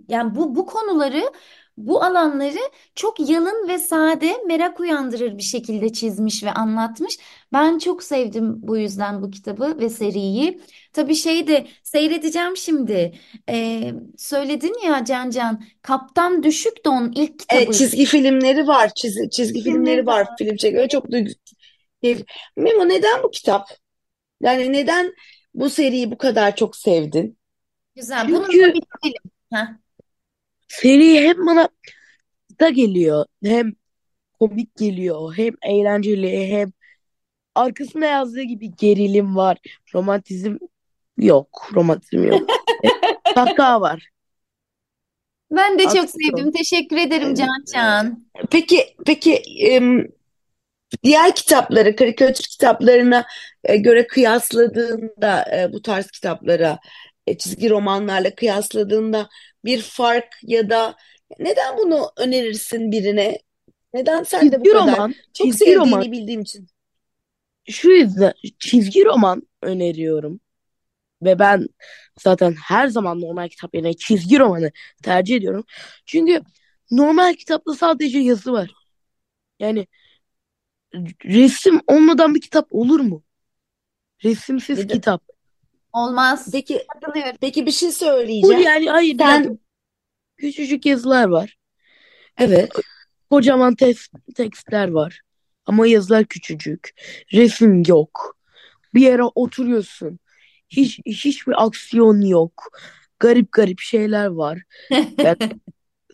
yani 0.08 0.34
bu 0.34 0.54
bu 0.56 0.66
konuları 0.66 1.32
bu 1.76 2.02
alanları 2.04 2.58
çok 2.94 3.30
yalın 3.30 3.68
ve 3.68 3.78
sade 3.78 4.36
merak 4.46 4.80
uyandırır 4.80 5.38
bir 5.38 5.42
şekilde 5.42 5.92
çizmiş 5.92 6.44
ve 6.44 6.50
anlatmış. 6.50 7.18
Ben 7.52 7.78
çok 7.78 8.02
sevdim 8.02 8.54
bu 8.56 8.76
yüzden 8.76 9.22
bu 9.22 9.30
kitabı 9.30 9.78
ve 9.78 9.88
seriyi. 9.88 10.60
Tabii 10.92 11.14
şey 11.14 11.46
de 11.46 11.66
seyredeceğim 11.82 12.56
şimdi. 12.56 13.18
E, 13.50 13.92
söyledin 14.18 14.74
ya 14.86 15.04
Can 15.04 15.30
Can. 15.30 15.64
Kaptan 15.82 16.42
Düşük 16.42 16.84
de 16.84 16.88
onun 16.88 17.12
ilk 17.12 17.42
Evet, 17.50 17.60
kitabı. 17.60 17.72
çizgi 17.72 18.04
filmleri 18.04 18.66
var. 18.66 18.90
Çizgi, 18.94 19.30
çizgi 19.30 19.62
filmleri 19.62 20.06
var. 20.06 20.28
Film 20.38 20.56
çekiyor. 20.56 20.88
Çok 20.88 21.10
duygu... 21.10 21.30
Memo 22.56 22.88
neden 22.88 23.22
bu 23.22 23.30
kitap? 23.30 23.68
Yani 24.40 24.72
neden 24.72 25.12
bu 25.54 25.70
seriyi 25.70 26.10
bu 26.10 26.18
kadar 26.18 26.56
çok 26.56 26.76
sevdin? 26.76 27.38
Güzel. 27.94 28.26
Çünkü 28.26 28.74
bitirelim. 28.74 29.35
Heh. 29.52 29.66
seri 30.68 31.20
hem 31.20 31.46
bana 31.46 31.68
da 32.60 32.68
geliyor 32.68 33.26
hem 33.44 33.72
komik 34.40 34.76
geliyor 34.76 35.34
hem 35.36 35.54
eğlenceli 35.62 36.48
hem 36.48 36.72
arkasında 37.54 38.06
yazdığı 38.06 38.42
gibi 38.42 38.76
gerilim 38.76 39.36
var. 39.36 39.58
Romantizm 39.94 40.56
yok. 41.18 41.70
Romantizm 41.74 42.22
yok. 42.24 42.50
E, 42.84 42.88
kahkaha 43.34 43.80
var. 43.80 44.08
Ben 45.50 45.78
de 45.78 45.82
çok 45.82 45.96
Aksiyon. 45.96 46.36
sevdim. 46.36 46.52
Teşekkür 46.52 46.96
ederim 46.96 47.34
Can 47.34 47.64
Can. 47.74 48.26
Peki, 48.50 48.96
peki 49.06 49.34
em, 49.58 50.06
diğer 51.04 51.34
kitapları, 51.34 51.96
karikatür 51.96 52.44
kitaplarına 52.44 53.26
e, 53.64 53.76
göre 53.76 54.06
kıyasladığında 54.06 55.56
e, 55.56 55.72
bu 55.72 55.82
tarz 55.82 56.10
kitaplara, 56.10 56.78
çizgi 57.38 57.70
romanlarla 57.70 58.34
kıyasladığında 58.34 59.28
bir 59.64 59.82
fark 59.82 60.34
ya 60.42 60.70
da 60.70 60.96
neden 61.38 61.78
bunu 61.78 62.12
önerirsin 62.16 62.92
birine? 62.92 63.38
Neden 63.94 64.22
sen 64.22 64.52
de 64.52 64.60
bu 64.60 64.66
Çizgi 64.66 64.70
kadar 64.70 65.00
roman, 65.00 65.16
çok 65.34 65.54
çizgi 65.54 65.74
roman 65.76 66.06
sevdiğini 66.06 66.12
bildiğim 66.12 66.40
için? 66.42 66.68
şu 67.70 67.90
yüzden 67.90 68.32
çizgi 68.58 69.04
roman 69.04 69.42
öneriyorum 69.62 70.40
ve 71.22 71.38
ben 71.38 71.68
zaten 72.20 72.54
her 72.68 72.88
zaman 72.88 73.20
normal 73.20 73.48
kitap 73.48 73.74
yerine 73.76 73.94
çizgi 73.94 74.38
romanı 74.40 74.72
tercih 75.04 75.36
ediyorum. 75.36 75.64
Çünkü 76.06 76.42
normal 76.90 77.34
kitapta 77.34 77.74
sadece 77.74 78.18
yazı 78.20 78.52
var. 78.52 78.76
Yani 79.60 79.86
resim 81.24 81.80
olmadan 81.86 82.34
bir 82.34 82.40
kitap 82.40 82.66
olur 82.70 83.00
mu? 83.00 83.22
Resimsiz 84.24 84.84
Neden? 84.84 84.86
kitap. 84.86 85.22
Olmaz. 85.96 86.48
Peki, 86.52 86.86
Katılıyorum. 86.92 87.36
peki 87.40 87.66
bir 87.66 87.70
şey 87.70 87.88
Bu 87.88 87.92
söyleyeceğim. 87.92 88.62
yani 88.62 88.90
hayır 88.90 89.14
bir 89.14 89.18
dakika. 89.18 89.42
Sen, 89.44 89.58
Küçücük 90.36 90.86
yazılar 90.86 91.24
var. 91.28 91.56
evet. 92.38 92.72
Kocaman 93.30 93.74
tes- 93.74 94.08
tekstler 94.34 94.88
var. 94.88 95.20
Ama 95.66 95.86
yazılar 95.86 96.24
küçücük. 96.24 96.90
Resim 97.32 97.82
yok. 97.86 98.36
Bir 98.94 99.00
yere 99.00 99.22
oturuyorsun. 99.22 100.18
Hiç 100.68 101.00
hiçbir 101.06 101.64
aksiyon 101.64 102.20
yok. 102.20 102.68
Garip 103.20 103.52
garip 103.52 103.80
şeyler 103.80 104.26
var. 104.26 104.62
Yani 105.18 105.36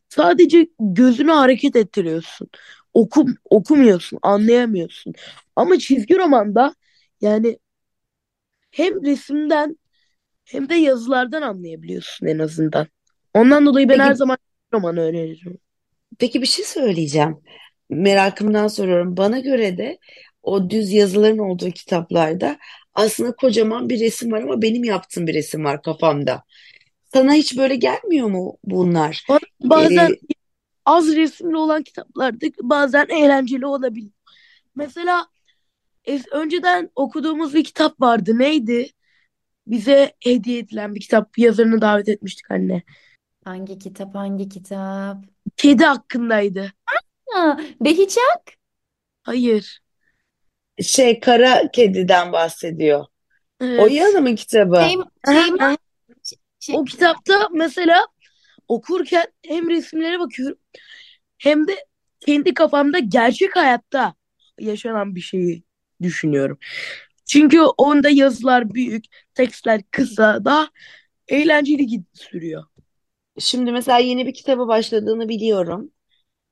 sadece 0.08 0.68
gözünü 0.80 1.30
hareket 1.30 1.76
ettiriyorsun. 1.76 2.48
Okum, 2.94 3.36
okumuyorsun, 3.44 4.18
anlayamıyorsun. 4.22 5.14
Ama 5.56 5.78
çizgi 5.78 6.18
romanda 6.18 6.74
yani 7.20 7.58
hem 8.72 9.04
resimden 9.06 9.78
hem 10.44 10.68
de 10.70 10.76
yazılardan 10.76 11.42
anlayabiliyorsun 11.42 12.26
en 12.26 12.40
azından. 12.40 12.88
Ondan 13.34 13.66
dolayı 13.66 13.88
ben 13.88 13.98
her 13.98 14.14
Peki, 14.14 14.14
zaman 14.14 14.38
roman 14.74 14.96
öneririm. 14.96 15.58
peki 16.18 16.42
bir 16.42 16.46
şey 16.46 16.64
söyleyeceğim. 16.64 17.36
Merakımdan 17.90 18.68
soruyorum. 18.68 19.16
Bana 19.16 19.38
göre 19.38 19.78
de 19.78 19.98
o 20.42 20.70
düz 20.70 20.92
yazıların 20.92 21.38
olduğu 21.38 21.70
kitaplarda 21.70 22.58
aslında 22.94 23.36
kocaman 23.36 23.88
bir 23.88 24.00
resim 24.00 24.32
var 24.32 24.42
ama 24.42 24.62
benim 24.62 24.84
yaptığım 24.84 25.26
bir 25.26 25.34
resim 25.34 25.64
var 25.64 25.82
kafamda. 25.82 26.42
Sana 27.14 27.34
hiç 27.34 27.58
böyle 27.58 27.76
gelmiyor 27.76 28.28
mu 28.30 28.58
bunlar? 28.64 29.26
Bazen 29.62 30.10
Ee, 30.10 30.18
az 30.86 31.16
resimli 31.16 31.56
olan 31.56 31.82
kitaplarda 31.82 32.46
bazen 32.62 33.08
eğlenceli 33.08 33.66
olabilir. 33.66 34.12
Mesela 34.76 35.28
es- 36.06 36.30
önceden 36.30 36.90
okuduğumuz 36.94 37.54
bir 37.54 37.64
kitap 37.64 38.00
vardı. 38.00 38.38
Neydi? 38.38 38.90
Bize 39.66 40.12
hediye 40.20 40.58
edilen 40.58 40.94
bir 40.94 41.00
kitap. 41.00 41.38
Yazarını 41.38 41.80
davet 41.80 42.08
etmiştik 42.08 42.50
anne. 42.50 42.82
Hangi 43.44 43.78
kitap, 43.78 44.14
hangi 44.14 44.48
kitap? 44.48 45.16
Kedi 45.56 45.84
hakkındaydı. 45.84 46.72
Ha, 47.26 47.60
Behiçak. 47.80 48.42
Hayır. 49.22 49.80
şey 50.82 51.20
Kara 51.20 51.70
Kedi'den 51.70 52.32
bahsediyor. 52.32 53.00
O 53.00 53.64
Evet. 53.64 54.00
Hanım'ın 54.02 54.34
kitabı. 54.34 54.76
Şey, 54.84 54.94
şey, 55.34 55.54
Aha, 55.60 55.76
şey, 56.60 56.76
O 56.76 56.84
kitapta 56.84 57.48
mesela 57.52 58.06
okurken 58.68 59.26
hem 59.46 59.70
resimlere 59.70 60.18
bakıyorum 60.18 60.58
hem 61.38 61.68
de 61.68 61.86
kendi 62.20 62.54
kafamda 62.54 62.98
gerçek 62.98 63.56
hayatta 63.56 64.14
yaşanan 64.60 65.14
bir 65.14 65.20
şeyi 65.20 65.62
düşünüyorum. 66.02 66.58
Çünkü 67.26 67.60
onda 67.62 68.10
yazılar 68.10 68.74
büyük, 68.74 69.04
tekstler 69.34 69.82
kısa, 69.90 70.44
daha 70.44 70.68
eğlenceli 71.28 71.86
gid- 71.86 72.04
sürüyor. 72.14 72.64
Şimdi 73.38 73.72
mesela 73.72 73.98
yeni 73.98 74.26
bir 74.26 74.34
kitabı 74.34 74.68
başladığını 74.68 75.28
biliyorum. 75.28 75.92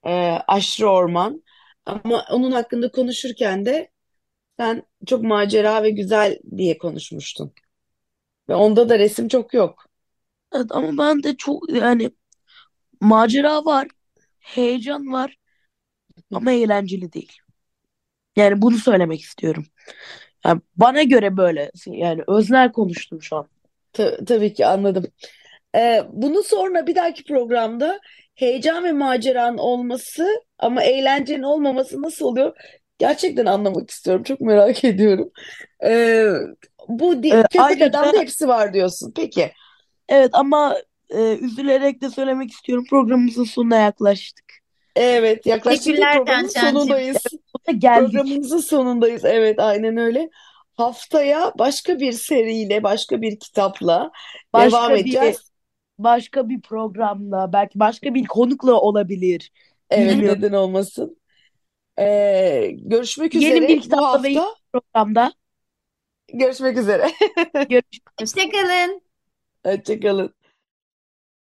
Ee, 0.07 0.11
Aşrı 0.49 0.91
Orman. 0.91 1.45
Ama 1.87 2.25
onun 2.33 2.53
hakkında 2.53 2.93
konuşurken 2.93 3.67
de 3.67 3.91
sen 4.61 4.85
çok 5.07 5.23
macera 5.25 5.83
ve 5.83 5.91
güzel 5.91 6.39
diye 6.59 6.79
konuşmuştun. 6.79 7.53
Ve 8.49 8.55
onda 8.55 8.89
da 8.89 8.99
resim 8.99 9.29
çok 9.29 9.55
yok. 9.55 9.87
Evet, 10.53 10.67
ama 10.73 10.99
ben 10.99 11.23
de 11.23 11.37
çok 11.37 11.71
yani 11.75 12.11
macera 13.01 13.65
var, 13.65 13.89
heyecan 14.41 15.13
var 15.13 15.39
ama 16.33 16.53
eğlenceli 16.53 17.13
değil. 17.13 17.39
Yani 18.41 18.63
bunu 18.63 18.79
söylemek 18.79 19.21
istiyorum. 19.21 19.65
Yani 20.47 20.61
bana 20.77 21.03
göre 21.03 21.37
böyle 21.37 21.71
yani 21.87 22.23
öznel 22.29 22.73
konuştum 22.73 23.23
şu 23.23 23.37
an. 23.37 23.49
Ta- 23.93 24.25
tabii 24.25 24.53
ki 24.55 24.67
anladım. 24.67 25.07
Ee, 25.77 26.03
bunu 26.13 26.43
sonra 26.43 26.87
bir 26.87 26.95
dahaki 26.95 27.25
programda 27.25 28.01
heyecan 28.35 28.85
ve 28.85 28.93
maceranın 28.93 29.59
olması 29.59 30.29
ama 30.59 30.83
eğlencenin 30.83 31.43
olmaması 31.43 32.03
nasıl 32.03 32.25
oluyor? 32.27 32.57
Gerçekten 32.99 33.47
anlamak 33.47 33.91
istiyorum. 33.91 34.23
Çok 34.23 34.41
merak 34.41 34.85
ediyorum. 34.85 35.31
Ee, 35.85 36.27
bu 36.89 37.23
di- 37.23 37.29
Ee, 37.29 37.43
köpek 37.51 37.83
adamda 37.83 38.19
hepsi 38.19 38.49
var 38.49 38.75
diyorsun. 38.75 39.13
Peki. 39.17 39.53
evet 40.09 40.31
ama 40.33 40.77
e, 41.11 41.37
üzülerek 41.37 42.03
de 42.03 42.11
söylemek 42.11 42.51
istiyorum 42.51 42.85
programımızın 42.91 43.45
sonuna 43.45 43.77
yaklaştık. 43.77 44.45
Evet, 44.97 45.47
yaklaştık 45.47 45.97
programın 45.97 46.49
sonundayız. 46.49 47.17
Sonuna 47.31 47.43
geldik. 47.73 48.13
Programımızın 48.13 48.59
sonundayız. 48.59 49.25
Evet, 49.25 49.59
aynen 49.61 49.97
öyle. 49.97 50.31
Haftaya 50.77 51.53
başka 51.59 52.01
bir 52.01 52.13
seriyle, 52.13 52.83
başka 52.83 53.23
bir 53.23 53.39
kitapla 53.41 54.11
devam 54.57 54.91
Başka 54.91 54.95
bir 54.95 55.01
edeceğiz. 55.01 55.51
başka 55.99 56.49
bir 56.49 56.61
programla 56.63 57.53
belki 57.53 57.79
başka 57.81 58.15
bir 58.15 58.27
konukla 58.27 58.75
olabilir. 58.81 59.53
Evet, 59.91 60.17
Bilmiyorum. 60.17 60.39
neden 60.39 60.53
olmasın. 60.53 61.21
Ee, 61.99 62.71
görüşmek 62.79 63.35
Yeni 63.35 63.45
üzere 63.47 63.69
bir 63.69 63.79
bu 63.79 63.81
kitapla 63.81 64.23
ve 64.23 64.29
yeni 64.29 64.39
hafta. 64.39 64.57
bir 64.75 64.81
programda 64.81 65.33
Görüşmek 66.35 66.77
üzere. 66.79 67.11
görüşürüz. 67.69 68.01
Hoşçakalın. 68.21 69.03
Hoşçakalın. 69.65 70.35